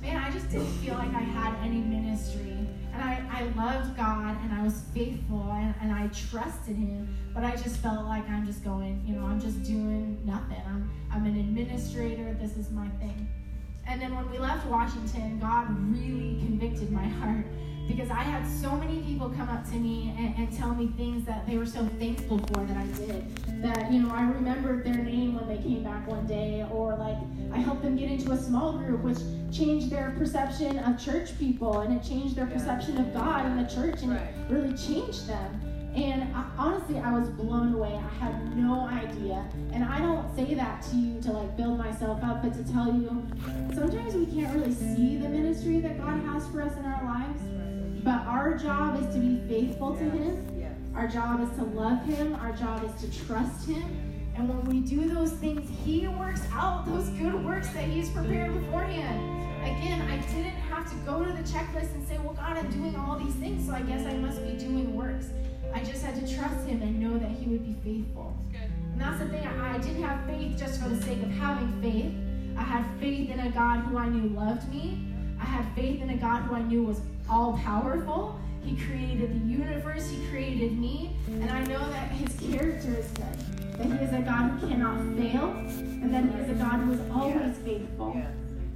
man, 0.01 0.23
I 0.23 0.31
just 0.31 0.49
didn't 0.49 0.73
feel 0.79 0.95
like 0.95 1.13
I 1.13 1.21
had 1.21 1.57
any 1.65 1.81
ministry. 1.81 2.57
And 3.01 3.09
I, 3.09 3.41
I 3.41 3.43
loved 3.57 3.97
God 3.97 4.37
and 4.43 4.53
I 4.53 4.63
was 4.63 4.83
faithful 4.93 5.51
and, 5.53 5.75
and 5.81 5.91
I 5.91 6.09
trusted 6.09 6.77
Him, 6.77 7.17
but 7.33 7.45
I 7.45 7.57
just 7.57 7.79
felt 7.79 8.05
like 8.05 8.29
I'm 8.29 8.45
just 8.45 8.63
going, 8.63 9.03
you 9.07 9.15
know, 9.15 9.25
I'm 9.25 9.41
just 9.41 9.63
doing 9.63 10.21
nothing. 10.27 10.63
I'm, 10.67 10.91
I'm 11.11 11.25
an 11.25 11.39
administrator. 11.39 12.37
This 12.39 12.59
is 12.59 12.71
my 12.71 12.89
thing. 13.01 13.27
And 13.87 14.03
then 14.03 14.15
when 14.15 14.31
we 14.31 14.37
left 14.37 14.67
Washington, 14.67 15.39
God 15.39 15.69
really 15.91 16.39
convicted 16.41 16.93
my 16.93 17.07
heart 17.07 17.47
because 17.91 18.11
I 18.11 18.23
had 18.23 18.47
so 18.47 18.77
many 18.77 19.01
people 19.01 19.31
come 19.31 19.49
up 19.49 19.69
to 19.71 19.77
me 19.77 20.15
and, 20.17 20.35
and, 20.37 20.57
tell 20.57 20.75
me 20.75 20.89
things 20.97 21.25
that 21.27 21.47
they 21.47 21.57
were 21.57 21.67
so 21.67 21.85
thankful 21.99 22.39
for 22.39 22.65
that 22.65 22.77
I 22.77 22.87
did. 22.87 23.63
That, 23.63 23.93
you 23.93 24.01
know, 24.01 24.15
I 24.15 24.23
remembered 24.23 24.85
their 24.85 24.95
name 24.95 25.35
when 25.35 25.49
they 25.49 25.63
came 25.63 25.83
back 25.83 26.07
one 26.07 26.27
day, 26.27 26.67
or 26.71 26.97
like 26.97 27.17
I 27.53 27.59
helped 27.59 27.83
them 27.83 27.97
get 27.97 28.11
into 28.11 28.33
a 28.33 28.37
small 28.37 28.79
group, 28.79 29.03
which 29.03 29.19
changed 29.53 29.91
their 29.91 30.15
perception 30.19 30.79
of 30.81 31.03
church 31.03 31.39
people 31.39 31.81
and 31.81 31.97
it 31.97 32.07
changed 32.07 32.37
their 32.37 32.47
perception 32.47 32.99
of 32.99 33.13
God 33.13 33.45
and 33.47 33.59
the 33.59 33.75
church 33.75 34.03
and 34.03 34.13
it 34.13 34.35
really 34.49 34.77
changed 34.77 35.27
them. 35.27 35.61
And 35.95 36.23
I, 36.35 36.45
honestly, 36.57 36.99
I 36.99 37.19
was 37.19 37.29
blown 37.31 37.75
away. 37.75 37.93
I 37.93 38.25
had 38.25 38.57
no 38.57 38.87
idea. 38.87 39.45
And 39.73 39.83
I 39.83 39.99
don't 39.99 40.35
say 40.37 40.55
that 40.55 40.83
to 40.83 40.97
you 40.97 41.21
to 41.23 41.33
like 41.33 41.57
build 41.57 41.79
myself 41.79 42.23
up, 42.23 42.43
but 42.43 42.55
to 42.55 42.73
tell 42.73 42.87
you 42.87 43.27
sometimes 43.75 44.15
we 44.15 44.27
can't 44.27 44.55
really 44.55 44.73
see 44.73 45.17
the 45.17 45.29
ministry 45.29 45.81
that 45.81 45.99
God 45.99 46.23
has 46.27 46.47
for 46.49 46.63
us 46.63 46.77
in 46.77 46.85
our 46.85 47.05
lives. 47.05 47.43
But 48.03 48.27
our 48.27 48.57
job 48.57 49.01
is 49.03 49.15
to 49.15 49.21
be 49.21 49.41
faithful 49.49 49.95
to 49.97 50.05
Him. 50.05 50.47
Our 50.95 51.07
job 51.07 51.41
is 51.41 51.57
to 51.59 51.65
love 51.65 52.05
Him. 52.05 52.35
Our 52.37 52.53
job 52.53 52.85
is 52.85 53.01
to 53.03 53.27
trust 53.27 53.69
Him. 53.69 53.85
And 54.37 54.49
when 54.49 54.65
we 54.65 54.81
do 54.81 55.09
those 55.13 55.33
things, 55.33 55.69
He 55.85 56.09
works 56.09 56.43
out 56.53 56.87
those 56.87 57.09
good 57.11 57.45
works 57.45 57.69
that 57.71 57.85
He's 57.85 58.09
prepared 58.11 58.55
beforehand. 58.55 59.41
Again, 59.63 60.01
I 60.03 60.17
didn't 60.33 60.57
have 60.71 60.89
to 60.89 60.97
go 61.05 61.23
to 61.23 61.31
the 61.31 61.43
checklist 61.43 61.93
and 61.95 62.07
say, 62.09 62.17
well, 62.19 62.33
God, 62.33 62.57
I'm 62.57 62.71
doing 62.71 62.97
all 62.97 63.19
these 63.19 63.35
things, 63.35 63.67
so 63.67 63.75
I 63.75 63.83
guess 63.83 64.07
I 64.07 64.15
must 64.15 64.43
be 64.43 64.53
doing 64.53 64.97
works. 64.97 65.27
I 65.75 65.85
just 65.85 66.03
had 66.03 66.15
to 66.15 66.35
trust 66.35 66.67
him 66.67 66.81
and 66.81 66.99
know 66.99 67.19
that 67.19 67.31
he 67.31 67.47
would 67.51 67.65
be 67.65 67.77
faithful. 67.85 68.35
And 68.55 69.01
that's 69.01 69.21
the 69.21 69.29
thing, 69.29 69.47
I, 69.47 69.75
I 69.75 69.79
didn't 69.79 70.03
have 70.03 70.25
faith 70.27 70.59
just 70.59 70.81
for 70.81 70.89
the 70.89 71.01
sake 71.03 71.23
of 71.23 71.31
having 71.33 71.81
faith. 71.83 72.13
I 72.57 72.63
had 72.63 72.85
faith 72.99 73.31
in 73.31 73.41
a 73.41 73.51
God 73.51 73.81
who 73.85 73.99
I 73.99 74.09
knew 74.09 74.31
loved 74.31 74.69
me. 74.71 75.07
I 75.39 75.45
had 75.45 75.65
faith 75.75 76.01
in 76.03 76.11
a 76.11 76.17
God 76.17 76.43
who 76.43 76.55
I 76.55 76.63
knew 76.63 76.83
was 76.83 77.01
all 77.31 77.59
powerful. 77.65 78.39
He 78.65 78.77
created 78.77 79.33
the 79.33 79.47
universe, 79.47 80.11
He 80.11 80.27
created 80.27 80.79
me, 80.79 81.17
and 81.29 81.51
I 81.51 81.65
know 81.65 81.79
that 81.91 82.11
His 82.11 82.37
character 82.39 82.95
is 82.99 83.07
good. 83.13 83.79
That 83.79 83.87
He 83.87 84.05
is 84.05 84.13
a 84.13 84.21
God 84.21 84.51
who 84.51 84.69
cannot 84.69 84.99
fail, 85.17 85.51
and 86.03 86.13
that 86.13 86.25
He 86.25 86.43
is 86.43 86.51
a 86.51 86.55
God 86.55 86.81
who 86.81 86.93
is 86.93 87.01
always 87.11 87.57
faithful. 87.59 88.21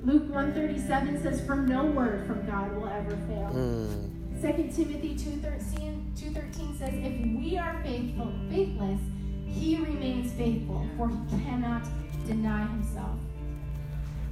Luke 0.05 0.29
137 0.31 1.23
says, 1.23 1.45
For 1.47 1.57
no 1.57 1.85
word 1.85 2.27
from 2.27 2.47
God 2.47 2.75
will 2.75 2.89
ever 2.89 3.17
fail. 3.29 3.51
Mm. 3.53 4.11
2 4.41 4.85
Timothy 4.85 5.15
2.13 5.15 5.95
2.13 6.15 6.79
says, 6.79 6.95
If 6.95 7.27
we 7.37 7.59
are 7.59 7.81
faithful, 7.83 8.33
faithless, 8.51 9.01
he 9.47 9.77
remains 9.77 10.33
faithful, 10.33 10.87
for 10.97 11.09
he 11.09 11.45
cannot 11.45 11.85
deny 12.27 12.67
himself. 12.67 13.19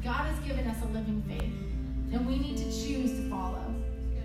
God 0.03 0.27
has 0.27 0.39
given 0.41 0.67
us 0.67 0.83
a 0.83 0.87
living 0.87 1.23
faith, 1.29 1.53
and 2.13 2.27
we 2.27 2.39
need 2.39 2.57
to 2.59 2.65
choose 2.65 3.13
to 3.13 3.31
follow. 3.31 3.72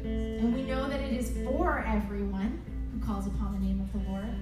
And 0.08 0.54
we 0.54 0.64
know 0.64 0.88
that 0.88 1.02
it 1.02 1.14
is 1.14 1.32
for 1.44 1.84
everyone 1.88 2.62
who 2.94 3.06
calls 3.06 3.28
upon 3.28 3.54
the 3.54 3.60
name 3.60 3.82
of 3.82 3.92
the 3.92 4.10
Lord. 4.10 4.34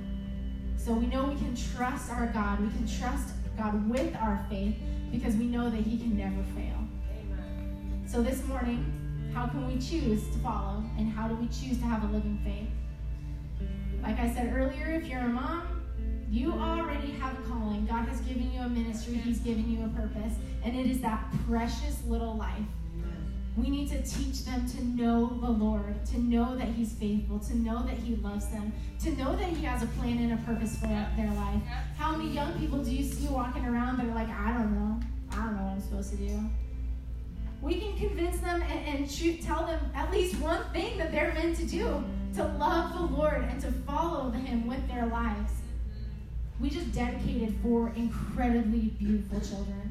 So 0.78 0.93
we 0.93 1.08
know 1.08 1.25
we 1.25 1.36
can 1.36 1.56
trust 1.56 2.12
our 2.12 2.28
God. 2.28 2.60
We 2.62 2.69
can 2.69 2.88
trust 2.88 3.34
God 3.58 3.89
with 3.89 4.15
our 4.17 4.45
faith 4.49 4.75
because 5.12 5.36
we 5.36 5.45
know 5.45 5.69
that 5.69 5.82
He 5.82 5.97
can 5.97 6.15
never 6.15 6.43
fail. 6.56 6.78
Amen. 7.10 8.04
So 8.06 8.21
this 8.21 8.45
morning, 8.45 9.32
how 9.34 9.47
can 9.47 9.67
we 9.67 9.80
choose 9.80 10.28
to 10.30 10.38
follow? 10.39 10.84
And 10.97 11.12
how 11.12 11.28
do 11.28 11.36
we 11.36 11.47
choose 11.47 11.80
to 11.80 11.86
have 11.86 12.04
a 12.04 12.08
living 12.13 12.39
faith? 12.43 13.67
Like 14.04 14.19
I 14.19 14.32
said 14.32 14.54
earlier, 14.56 14.91
if 14.91 15.08
you're 15.08 15.21
a 15.21 15.28
mom, 15.28 15.82
you 16.30 16.51
already 16.51 17.12
have 17.13 17.39
a 17.39 17.41
calling. 17.43 17.86
God 17.88 18.08
has 18.08 18.19
given 18.21 18.51
you 18.54 18.62
a 18.62 18.69
ministry, 18.69 19.15
He's 19.15 19.39
given 19.39 19.69
you 19.69 19.84
a 19.86 19.89
purpose, 19.89 20.34
and 20.63 20.75
it 20.75 20.86
is 20.86 21.01
that 21.01 21.25
precious 21.47 22.04
little 22.06 22.36
life. 22.36 22.62
We 23.57 23.69
need 23.69 23.89
to 23.91 24.01
teach 24.01 24.43
them 24.43 24.67
to 24.69 24.83
know 24.83 25.37
the 25.39 25.49
Lord, 25.49 26.05
to 26.07 26.19
know 26.19 26.57
that 26.57 26.67
He's 26.67 26.91
faithful, 26.93 27.39
to 27.39 27.55
know 27.55 27.83
that 27.83 27.97
He 27.97 28.15
loves 28.17 28.47
them, 28.47 28.73
to 28.99 29.11
know 29.11 29.33
that 29.35 29.47
He 29.47 29.63
has 29.63 29.81
a 29.81 29.87
plan 29.87 30.17
and 30.17 30.33
a 30.33 30.37
purpose 30.43 30.77
for 30.77 30.87
their 30.87 31.31
life. 31.35 31.61
How 31.97 32.17
many 32.17 32.31
young 32.31 32.59
people 32.59 32.83
do 32.83 32.93
you 32.93 33.03
see 33.03 33.27
walking 33.27 33.65
around 33.65 33.97
that 33.97 34.07
are 34.07 34.15
like, 34.15 34.29
I 34.29 34.51
don't 34.51 34.73
know, 34.73 34.99
I 35.31 35.35
don't 35.37 35.55
know 35.55 35.63
what 35.63 35.71
I'm 35.71 35.81
supposed 35.81 36.11
to 36.11 36.17
do? 36.17 36.39
We 37.61 37.79
can 37.79 37.97
convince 37.97 38.39
them 38.39 38.61
and, 38.61 38.87
and 38.87 39.09
shoot, 39.09 39.41
tell 39.41 39.65
them 39.65 39.79
at 39.95 40.11
least 40.11 40.39
one 40.41 40.63
thing 40.73 40.97
that 40.97 41.11
they're 41.13 41.33
meant 41.33 41.57
to 41.57 41.65
do 41.65 42.03
to 42.35 42.43
love 42.43 42.93
the 42.93 43.15
Lord 43.15 43.41
and 43.43 43.61
to 43.61 43.71
follow 43.71 44.31
Him 44.31 44.67
with 44.67 44.85
their 44.89 45.05
lives. 45.05 45.53
We 46.59 46.69
just 46.69 46.91
dedicated 46.91 47.55
four 47.63 47.93
incredibly 47.95 48.89
beautiful 48.99 49.39
children. 49.39 49.84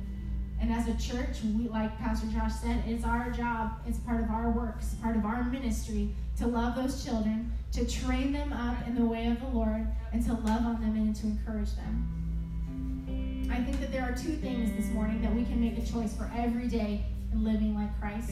And 0.64 0.72
as 0.72 0.88
a 0.88 0.94
church, 0.96 1.42
we, 1.58 1.68
like 1.68 1.94
Pastor 1.98 2.26
Josh 2.28 2.54
said, 2.54 2.82
it's 2.86 3.04
our 3.04 3.30
job, 3.30 3.72
it's 3.86 3.98
part 3.98 4.24
of 4.24 4.30
our 4.30 4.48
works, 4.48 4.94
part 5.02 5.14
of 5.14 5.26
our 5.26 5.44
ministry 5.44 6.08
to 6.38 6.46
love 6.46 6.74
those 6.74 7.04
children, 7.04 7.52
to 7.72 7.84
train 7.86 8.32
them 8.32 8.50
up 8.50 8.78
in 8.88 8.94
the 8.94 9.04
way 9.04 9.26
of 9.26 9.38
the 9.40 9.46
Lord, 9.48 9.86
and 10.14 10.24
to 10.24 10.32
love 10.32 10.64
on 10.64 10.80
them 10.80 10.96
and 10.96 11.14
to 11.16 11.26
encourage 11.26 11.74
them. 11.76 13.50
I 13.52 13.62
think 13.62 13.78
that 13.80 13.92
there 13.92 14.04
are 14.04 14.12
two 14.12 14.36
things 14.36 14.74
this 14.74 14.90
morning 14.94 15.20
that 15.20 15.34
we 15.34 15.44
can 15.44 15.60
make 15.60 15.76
a 15.76 15.86
choice 15.86 16.16
for 16.16 16.32
every 16.34 16.66
day 16.66 17.04
in 17.30 17.44
living 17.44 17.74
like 17.74 18.00
Christ. 18.00 18.30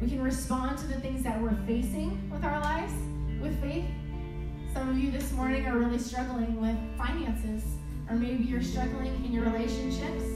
We 0.00 0.08
can 0.08 0.22
respond 0.22 0.78
to 0.78 0.86
the 0.86 1.00
things 1.00 1.24
that 1.24 1.42
we're 1.42 1.56
facing 1.66 2.30
with 2.30 2.44
our 2.44 2.60
lives 2.60 2.92
with 3.42 3.60
faith. 3.60 3.86
Some 4.72 4.90
of 4.90 4.96
you 4.96 5.10
this 5.10 5.32
morning 5.32 5.66
are 5.66 5.76
really 5.76 5.98
struggling 5.98 6.60
with 6.60 6.76
finances, 6.96 7.64
or 8.08 8.14
maybe 8.14 8.44
you're 8.44 8.62
struggling 8.62 9.24
in 9.24 9.32
your 9.32 9.42
relationships. 9.42 10.35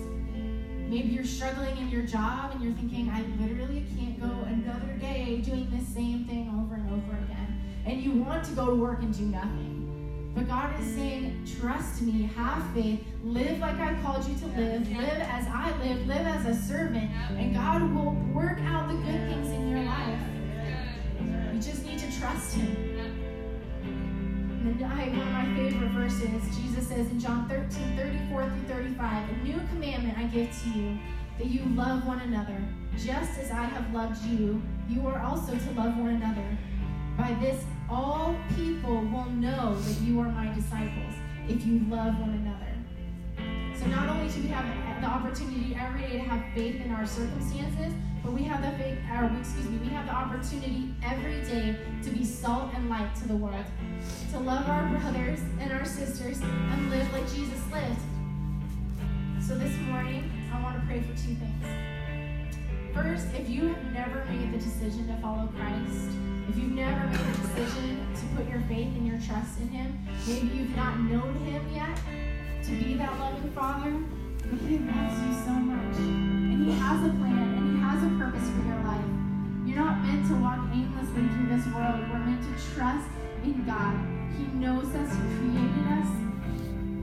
Maybe 0.91 1.11
you're 1.11 1.25
struggling 1.25 1.77
in 1.77 1.89
your 1.89 2.03
job 2.03 2.51
and 2.51 2.65
you're 2.65 2.73
thinking, 2.73 3.09
I 3.11 3.23
literally 3.41 3.87
can't 3.97 4.21
go 4.21 4.27
another 4.27 4.93
day 4.99 5.37
doing 5.37 5.71
the 5.71 5.85
same 5.95 6.25
thing 6.25 6.53
over 6.61 6.75
and 6.75 6.91
over 6.91 7.17
again. 7.17 7.63
And 7.87 8.03
you 8.03 8.11
want 8.11 8.45
to 8.47 8.51
go 8.57 8.67
to 8.67 8.75
work 8.75 8.99
and 8.99 9.17
do 9.17 9.23
nothing. 9.23 10.33
But 10.35 10.49
God 10.49 10.75
is 10.81 10.93
saying, 10.97 11.47
trust 11.61 12.03
me, 12.03 12.29
have 12.35 12.65
faith, 12.75 13.07
live 13.23 13.61
like 13.61 13.79
I 13.79 13.95
called 14.03 14.27
you 14.27 14.35
to 14.35 14.47
live, 14.47 14.91
live 14.91 15.23
as 15.31 15.47
I 15.47 15.73
live, 15.81 16.09
live 16.09 16.27
as 16.27 16.47
a 16.47 16.61
servant, 16.61 17.09
and 17.39 17.55
God 17.55 17.83
will 17.95 18.11
work 18.35 18.59
out 18.63 18.89
the 18.89 18.95
good 18.95 19.29
things 19.29 19.49
in 19.49 19.69
your 19.69 19.85
life. 19.85 20.21
You 21.55 21.61
just 21.61 21.87
need 21.87 22.01
to 22.01 22.19
trust 22.19 22.57
Him. 22.57 22.90
And 24.61 24.85
I, 24.85 25.09
one 25.09 25.21
of 25.21 25.33
my 25.33 25.47
favorite 25.57 25.89
verses, 25.93 26.57
Jesus 26.57 26.87
says 26.87 27.07
in 27.11 27.19
John 27.19 27.49
13, 27.49 27.97
34 27.97 28.45
through 28.45 28.63
35, 28.69 29.31
A 29.31 29.33
new 29.43 29.59
commandment 29.71 30.19
I 30.19 30.25
give 30.25 30.51
to 30.63 30.79
you, 30.79 30.99
that 31.39 31.47
you 31.47 31.65
love 31.75 32.07
one 32.07 32.21
another. 32.21 32.63
Just 32.93 33.39
as 33.41 33.51
I 33.51 33.65
have 33.65 33.91
loved 33.95 34.23
you, 34.27 34.63
you 34.87 35.07
are 35.07 35.23
also 35.23 35.53
to 35.57 35.71
love 35.73 35.97
one 35.97 36.11
another. 36.11 36.59
By 37.17 37.33
this 37.41 37.65
all 37.89 38.37
people 38.55 38.97
will 38.97 39.31
know 39.31 39.75
that 39.75 40.01
you 40.03 40.21
are 40.21 40.29
my 40.29 40.53
disciples 40.53 41.15
if 41.49 41.65
you 41.65 41.81
love 41.89 42.19
one 42.21 42.31
another. 42.31 42.70
So 43.81 43.87
not 43.87 44.11
only 44.11 44.29
do 44.29 44.43
we 44.43 44.49
have 44.49 45.01
the 45.01 45.07
opportunity 45.07 45.75
every 45.81 46.03
day 46.03 46.13
to 46.19 46.25
have 46.25 46.45
faith 46.55 46.85
in 46.85 46.91
our 46.91 47.07
circumstances, 47.07 47.95
but 48.23 48.33
we 48.33 48.43
have 48.43 48.61
the 48.61 48.77
faith, 48.77 48.99
or 49.11 49.25
excuse 49.41 49.71
me, 49.71 49.79
we 49.79 49.89
have 49.89 50.05
the 50.05 50.13
opportunity 50.13 50.93
every 51.03 51.41
day 51.41 51.79
to 52.03 52.11
be 52.11 52.23
salt 52.23 52.75
and 52.75 52.91
light 52.91 53.15
to 53.17 53.29
the 53.29 53.35
world, 53.35 53.65
to 54.33 54.39
love 54.39 54.69
our 54.69 54.87
brothers 54.91 55.41
and 55.61 55.73
our 55.73 55.87
sisters 55.87 56.43
and 56.43 56.91
live 56.91 57.11
like 57.15 57.25
Jesus 57.33 57.59
lived. 57.73 58.01
So 59.41 59.57
this 59.57 59.75
morning, 59.89 60.31
I 60.53 60.63
want 60.63 60.79
to 60.79 60.87
pray 60.87 61.01
for 61.01 61.17
two 61.17 61.35
things. 61.37 61.65
First, 62.93 63.29
if 63.35 63.49
you 63.49 63.69
have 63.69 63.93
never 63.95 64.27
made 64.27 64.53
the 64.53 64.59
decision 64.59 65.09
to 65.09 65.17
follow 65.23 65.49
Christ, 65.57 66.11
if 66.51 66.57
you've 66.59 66.73
never 66.73 67.07
made 67.07 67.19
the 67.19 67.49
decision 67.49 68.07
to 68.15 68.37
put 68.37 68.47
your 68.51 68.61
faith 68.69 68.89
and 68.89 69.07
your 69.07 69.19
trust 69.21 69.59
in 69.59 69.69
Him, 69.69 69.99
maybe 70.29 70.49
you've 70.49 70.77
not 70.77 71.01
known 71.01 71.35
Him 71.47 71.67
yet 71.73 71.99
to 72.65 72.73
be 72.73 72.95
that 72.95 73.19
loving 73.19 73.51
Father, 73.53 73.97
but 74.45 74.61
He 74.69 74.79
loves 74.79 75.17
you 75.25 75.33
so 75.45 75.53
much. 75.57 75.97
And 75.97 76.67
He 76.67 76.73
has 76.77 77.01
a 77.01 77.11
plan 77.17 77.57
and 77.57 77.73
He 77.73 77.81
has 77.81 78.05
a 78.05 78.11
purpose 78.21 78.45
for 78.53 78.63
your 78.69 78.83
life. 78.85 79.11
You're 79.65 79.81
not 79.81 80.05
meant 80.05 80.29
to 80.29 80.35
walk 80.37 80.61
aimlessly 80.69 81.25
through 81.33 81.49
this 81.57 81.65
world. 81.73 82.05
We're 82.13 82.21
meant 82.21 82.45
to 82.45 82.55
trust 82.77 83.09
in 83.45 83.65
God. 83.65 83.97
He 84.37 84.45
knows 84.61 84.93
us, 84.93 85.09
He 85.09 85.25
created 85.41 85.87
us. 85.89 86.11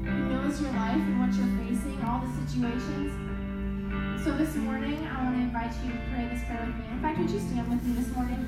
He 0.05 0.13
knows 0.29 0.61
your 0.61 0.71
life 0.77 1.01
and 1.01 1.17
what 1.19 1.33
you're 1.33 1.49
facing, 1.65 1.97
all 2.05 2.21
the 2.21 2.29
situations. 2.45 3.09
So 4.23 4.37
this 4.37 4.55
morning, 4.55 5.07
I 5.09 5.23
want 5.25 5.37
to 5.37 5.41
invite 5.41 5.73
you 5.83 5.89
to 5.89 5.99
pray 6.13 6.29
this 6.29 6.43
prayer 6.45 6.61
with 6.69 6.77
me. 6.77 6.85
In 6.91 7.01
fact, 7.01 7.17
would 7.17 7.29
you 7.31 7.39
stand 7.39 7.65
with 7.65 7.81
me 7.81 7.97
this 7.97 8.13
morning? 8.13 8.45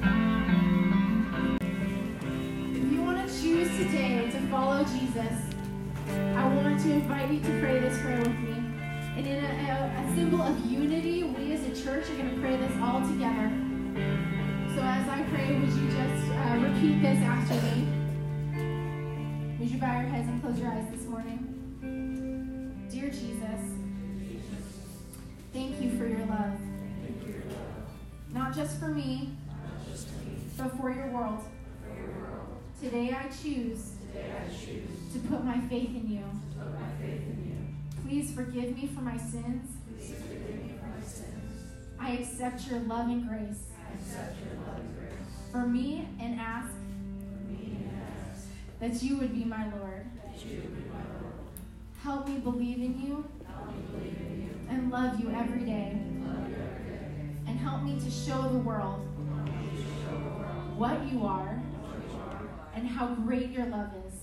If 2.70 2.86
you 2.92 3.02
want 3.02 3.18
to 3.18 3.28
choose 3.42 3.70
today 3.78 4.30
to 4.30 4.40
follow 4.52 4.84
Jesus, 4.84 5.58
I 6.10 6.48
want 6.56 6.82
to 6.82 6.92
invite 6.92 7.30
you 7.32 7.40
to 7.40 7.60
pray 7.60 7.80
this 7.80 8.00
prayer 8.02 8.20
with 8.20 8.40
me. 8.40 8.56
And 9.18 9.28
in 9.28 9.44
a, 9.44 9.48
a, 9.48 10.02
a 10.02 10.16
symbol 10.16 10.42
of 10.42 10.66
unity, 10.66 11.24
we 11.24 11.54
as 11.54 11.64
a 11.66 11.84
church 11.84 12.10
are 12.10 12.16
going 12.16 12.36
to 12.36 12.42
pray 12.42 12.56
this 12.58 12.72
all 12.82 13.02
together. 13.02 13.52
So 14.76 14.82
as 14.82 15.08
I 15.10 15.26
pray, 15.30 15.60
would 15.60 15.70
you 15.70 15.88
just 15.88 16.32
uh, 16.32 16.58
repeat 16.62 17.02
this 17.02 17.20
after 17.24 17.56
me? 17.56 17.88
Would 19.60 19.70
you 19.70 19.78
bow 19.80 20.00
your 20.00 20.10
heads 20.10 20.28
and 20.28 20.42
close 20.42 20.60
your 20.60 20.72
eyes 20.72 20.88
this 20.92 21.06
morning? 21.06 22.88
Dear 22.90 23.10
Jesus, 23.10 23.62
thank 25.54 25.82
you 25.82 25.98
for 25.98 26.08
your 26.08 26.26
love. 26.28 26.60
Not 28.32 28.56
just 28.56 28.80
for 28.80 28.88
me, 28.88 29.32
but 30.58 30.78
for 30.78 30.92
your 30.92 31.08
world. 31.08 31.44
Today 32.82 33.14
I 33.14 33.28
choose 33.28 33.96
to 35.14 35.20
put 35.20 35.44
my 35.44 35.60
faith 35.62 35.90
in 35.90 36.10
you. 36.10 36.24
Please 38.04 38.32
forgive 38.32 38.76
me 38.76 38.88
for 38.94 39.02
my 39.02 39.18
sins. 39.18 39.72
I 42.00 42.12
accept 42.12 42.68
your 42.68 42.80
love 42.82 43.08
and 43.08 43.28
grace 43.28 43.66
for 45.52 45.66
me 45.66 46.08
and 46.20 46.40
ask 46.40 46.72
that 48.80 49.04
you 49.04 49.18
would 49.18 49.34
be 49.34 49.44
my 49.44 49.66
Lord. 49.78 50.06
Help 52.04 52.28
me 52.28 52.38
believe 52.38 52.78
in 52.78 53.02
you 53.02 53.26
and 54.70 54.92
love 54.92 55.20
you 55.20 55.32
every 55.32 55.66
day. 55.66 56.02
And 57.48 57.60
help 57.60 57.84
me 57.84 58.00
to 58.00 58.12
show 58.12 58.42
the 58.44 58.60
world 58.60 59.06
what 60.78 61.12
you 61.12 61.26
are 61.26 61.62
and 62.74 62.88
how 62.88 63.08
great 63.16 63.50
your 63.50 63.66
love 63.66 63.90
is. 64.08 64.14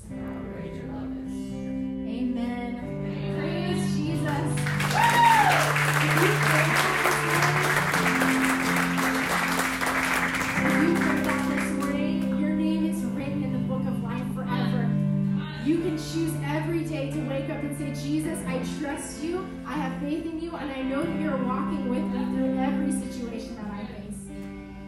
I 18.56 18.62
trust 18.80 19.22
you, 19.22 19.46
I 19.66 19.74
have 19.74 20.00
faith 20.00 20.24
in 20.24 20.40
you, 20.40 20.56
and 20.56 20.72
I 20.72 20.80
know 20.80 21.02
that 21.02 21.20
you're 21.20 21.36
walking 21.44 21.90
with 21.90 22.02
me 22.04 22.24
through 22.34 22.58
every 22.58 22.90
situation 22.90 23.54
that 23.56 23.70
I 23.70 23.84
face. 23.84 24.20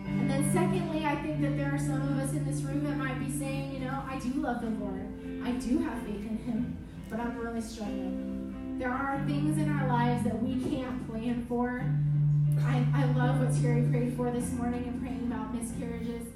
And 0.06 0.30
then, 0.30 0.50
secondly, 0.54 1.04
I 1.04 1.16
think 1.16 1.42
that 1.42 1.56
there 1.58 1.70
are 1.74 1.78
some 1.78 2.00
of 2.00 2.18
us 2.18 2.30
in 2.32 2.46
this 2.46 2.62
room 2.62 2.84
that 2.84 2.96
might 2.96 3.18
be 3.18 3.30
saying, 3.30 3.72
you 3.74 3.80
know, 3.80 4.02
I 4.08 4.18
do 4.20 4.30
love 4.40 4.62
the 4.62 4.70
Lord, 4.70 5.06
I 5.44 5.52
do 5.52 5.78
have 5.78 6.02
faith 6.04 6.24
in 6.24 6.38
Him, 6.38 6.78
but 7.10 7.20
I'm 7.20 7.36
really 7.38 7.60
struggling. 7.60 8.76
There 8.78 8.90
are 8.90 9.22
things 9.26 9.58
in 9.58 9.70
our 9.70 9.88
lives 9.88 10.24
that 10.24 10.40
we 10.42 10.62
can't 10.70 11.08
plan 11.08 11.46
for. 11.48 11.84
I, 12.64 12.84
I 12.94 13.04
love 13.12 13.40
what 13.40 13.60
Terry 13.60 13.82
prayed 13.90 14.14
for 14.16 14.30
this 14.30 14.50
morning 14.52 14.84
and 14.84 15.00
praying 15.00 15.30
about 15.30 15.54
miscarriages 15.54 16.26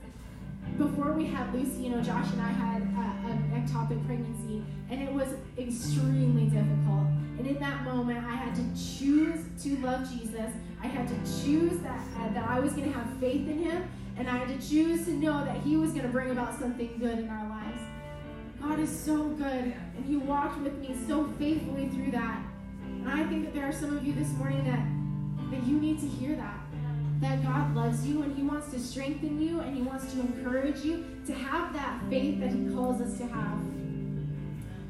before 0.78 1.12
we 1.12 1.26
had 1.26 1.52
Lucy, 1.54 1.82
you 1.82 1.90
know, 1.90 2.00
Josh 2.02 2.30
and 2.32 2.40
I 2.40 2.48
had 2.48 2.82
a, 2.82 3.30
an 3.30 3.52
ectopic 3.54 4.04
pregnancy, 4.06 4.64
and 4.90 5.02
it 5.02 5.12
was 5.12 5.28
extremely 5.58 6.44
difficult. 6.44 7.06
And 7.38 7.46
in 7.46 7.58
that 7.60 7.84
moment, 7.84 8.24
I 8.24 8.34
had 8.34 8.54
to 8.54 8.62
choose 8.74 9.40
to 9.62 9.76
love 9.78 10.10
Jesus. 10.10 10.50
I 10.82 10.86
had 10.86 11.06
to 11.08 11.14
choose 11.42 11.78
that 11.80 12.00
uh, 12.18 12.32
that 12.32 12.48
I 12.48 12.60
was 12.60 12.72
going 12.72 12.90
to 12.90 12.98
have 12.98 13.06
faith 13.18 13.48
in 13.48 13.58
Him, 13.58 13.88
and 14.16 14.28
I 14.28 14.36
had 14.36 14.48
to 14.48 14.68
choose 14.68 15.04
to 15.06 15.12
know 15.12 15.44
that 15.44 15.58
He 15.58 15.76
was 15.76 15.90
going 15.90 16.04
to 16.04 16.08
bring 16.08 16.30
about 16.30 16.58
something 16.58 16.96
good 16.98 17.18
in 17.18 17.28
our 17.28 17.48
lives. 17.48 17.80
God 18.62 18.78
is 18.78 18.96
so 18.96 19.24
good, 19.24 19.74
and 19.96 20.04
He 20.06 20.16
walked 20.16 20.60
with 20.60 20.78
me 20.78 20.94
so 21.08 21.28
faithfully 21.38 21.88
through 21.88 22.12
that. 22.12 22.42
And 22.84 23.10
I 23.10 23.24
think 23.26 23.44
that 23.44 23.54
there 23.54 23.68
are 23.68 23.72
some 23.72 23.96
of 23.96 24.06
you 24.06 24.12
this 24.12 24.30
morning 24.34 24.64
that 24.64 24.86
that 25.50 25.66
you 25.66 25.78
need 25.78 26.00
to 26.00 26.06
hear 26.06 26.36
that 26.36 26.62
that 27.20 27.42
God 27.44 27.74
loves 27.74 28.06
you 28.06 28.22
and 28.22 28.36
He 28.36 28.42
wants 28.42 28.70
to 28.72 28.78
strengthen 28.78 29.40
you 29.40 29.60
and 29.60 29.76
He 29.76 29.82
wants 29.82 30.12
to 30.12 30.20
encourage 30.20 30.84
you 30.84 31.04
to 31.26 31.32
have 31.32 31.72
that 31.72 32.00
faith 32.08 32.40
that 32.40 32.50
He 32.50 32.68
calls 32.72 33.00
us 33.00 33.18
to 33.18 33.26
have. 33.26 33.58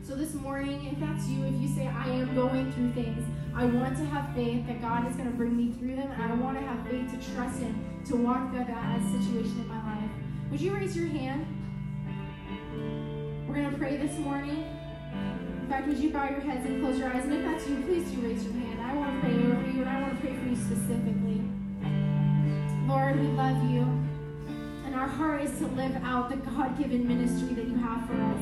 So, 0.02 0.16
this 0.16 0.34
morning, 0.34 0.86
if 0.92 1.00
that's 1.00 1.26
you, 1.28 1.44
if 1.44 1.54
you 1.54 1.68
say, 1.68 1.86
I 1.86 2.08
am 2.08 2.34
going 2.34 2.70
through 2.72 2.92
things, 2.92 3.24
I 3.54 3.64
want 3.64 3.96
to 3.96 4.04
have 4.04 4.34
faith 4.34 4.66
that 4.66 4.82
God 4.82 5.08
is 5.08 5.16
going 5.16 5.30
to 5.30 5.36
bring 5.36 5.56
me 5.56 5.72
through 5.78 5.96
them, 5.96 6.10
and 6.10 6.22
I 6.22 6.34
want 6.34 6.58
to 6.58 6.64
have 6.64 6.86
faith 6.86 7.10
to 7.10 7.34
trust 7.34 7.60
Him 7.60 8.02
to 8.08 8.16
walk 8.16 8.50
through 8.50 8.64
that 8.64 9.00
situation 9.04 9.60
in 9.60 9.68
my 9.68 9.94
life, 9.94 10.10
would 10.50 10.60
you 10.60 10.74
raise 10.74 10.96
your 10.96 11.06
hand? 11.06 11.46
We're 13.52 13.60
going 13.60 13.70
to 13.70 13.78
pray 13.78 13.96
this 13.98 14.16
morning. 14.16 14.64
In 15.60 15.66
fact, 15.68 15.86
would 15.86 15.98
you 15.98 16.08
bow 16.08 16.26
your 16.26 16.40
heads 16.40 16.64
and 16.64 16.80
close 16.80 16.98
your 16.98 17.12
eyes? 17.12 17.22
And 17.24 17.34
if 17.34 17.44
that's 17.44 17.68
you, 17.68 17.82
please 17.82 18.10
do 18.10 18.22
raise 18.22 18.42
your 18.44 18.54
hand. 18.54 18.80
I 18.80 18.94
want 18.94 19.14
to 19.14 19.20
pray 19.20 19.36
over 19.36 19.70
you, 19.70 19.82
and 19.82 19.90
I 19.90 20.00
want 20.00 20.14
to 20.14 20.20
pray 20.22 20.34
for 20.34 20.48
you 20.48 20.56
specifically. 20.56 21.42
Lord, 22.88 23.20
we 23.20 23.26
love 23.36 23.62
you. 23.70 23.82
And 24.86 24.94
our 24.94 25.06
heart 25.06 25.42
is 25.42 25.50
to 25.58 25.66
live 25.66 25.94
out 26.02 26.30
the 26.30 26.36
God 26.36 26.78
given 26.78 27.06
ministry 27.06 27.52
that 27.56 27.68
you 27.68 27.76
have 27.76 28.06
for 28.06 28.14
us. 28.14 28.40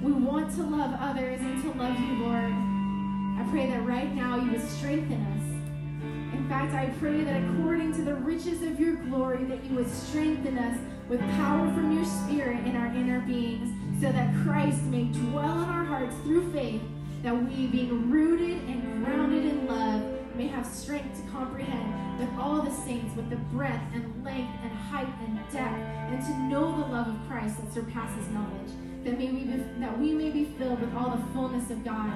We 0.00 0.12
want 0.12 0.54
to 0.54 0.62
love 0.62 0.94
others 1.00 1.40
and 1.40 1.60
to 1.64 1.76
love 1.76 1.98
you, 1.98 2.22
Lord. 2.22 2.52
I 2.54 3.44
pray 3.50 3.66
that 3.66 3.84
right 3.84 4.14
now 4.14 4.36
you 4.36 4.52
would 4.52 4.70
strengthen 4.70 5.26
us. 5.26 6.38
In 6.38 6.48
fact, 6.48 6.72
I 6.72 6.86
pray 7.00 7.24
that 7.24 7.42
according 7.50 7.94
to 7.94 8.02
the 8.02 8.14
riches 8.14 8.62
of 8.62 8.78
your 8.78 8.94
glory, 8.94 9.42
that 9.46 9.64
you 9.64 9.74
would 9.74 9.92
strengthen 9.92 10.56
us 10.56 10.78
with 11.08 11.18
power 11.32 11.68
from 11.74 11.96
your 11.96 12.04
spirit 12.04 12.64
in 12.64 12.76
our 12.76 12.86
inner 12.94 13.18
beings, 13.22 13.76
so 14.02 14.10
that 14.10 14.34
Christ 14.42 14.82
may 14.86 15.04
dwell 15.04 15.62
in 15.62 15.68
our 15.68 15.84
hearts 15.84 16.16
through 16.24 16.52
faith, 16.52 16.82
that 17.22 17.32
we, 17.32 17.68
being 17.68 18.10
rooted 18.10 18.58
and 18.68 19.04
grounded 19.04 19.44
in 19.44 19.68
love, 19.68 20.02
may 20.34 20.48
have 20.48 20.66
strength 20.66 21.22
to 21.22 21.30
comprehend 21.30 22.18
with 22.18 22.28
all 22.36 22.62
the 22.62 22.70
saints 22.72 23.14
with 23.14 23.30
the 23.30 23.36
breadth 23.54 23.80
and 23.94 24.24
length 24.24 24.50
and 24.64 24.72
height 24.72 25.06
and 25.20 25.38
depth, 25.52 25.78
and 26.10 26.20
to 26.20 26.36
know 26.50 26.80
the 26.80 26.92
love 26.92 27.06
of 27.06 27.14
Christ 27.28 27.58
that 27.58 27.72
surpasses 27.72 28.26
knowledge, 28.30 28.72
that, 29.04 29.16
may 29.16 29.30
we 29.30 29.44
be, 29.44 29.62
that 29.78 29.96
we 29.96 30.12
may 30.12 30.30
be 30.30 30.46
filled 30.58 30.80
with 30.80 30.92
all 30.96 31.10
the 31.10 31.22
fullness 31.32 31.70
of 31.70 31.84
God. 31.84 32.12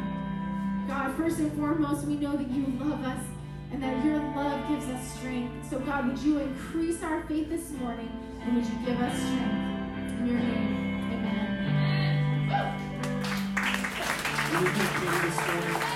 God, 0.89 1.17
first 1.17 1.39
and 1.39 1.53
foremost, 1.53 2.05
we 2.05 2.17
know 2.17 2.37
that 2.37 2.51
you 2.51 2.67
love 2.81 3.05
us 3.05 3.25
and 3.71 3.81
that 3.81 4.05
your 4.05 4.19
love 4.35 4.69
gives 4.69 4.87
us 4.87 5.19
strength. 5.19 5.71
So, 5.71 5.79
God, 5.79 6.09
would 6.09 6.19
you 6.19 6.39
increase 6.39 7.01
our 7.05 7.23
faith 7.29 7.49
this 7.49 7.71
morning 7.71 8.11
and 8.43 8.57
would 8.57 8.67
you 8.67 8.75
give 8.85 9.01
us 9.01 9.17
strength? 9.17 9.73
In 10.19 10.27
your 10.27 10.39
name, 10.39 10.86
Thank 14.59 15.91
you. 15.91 15.96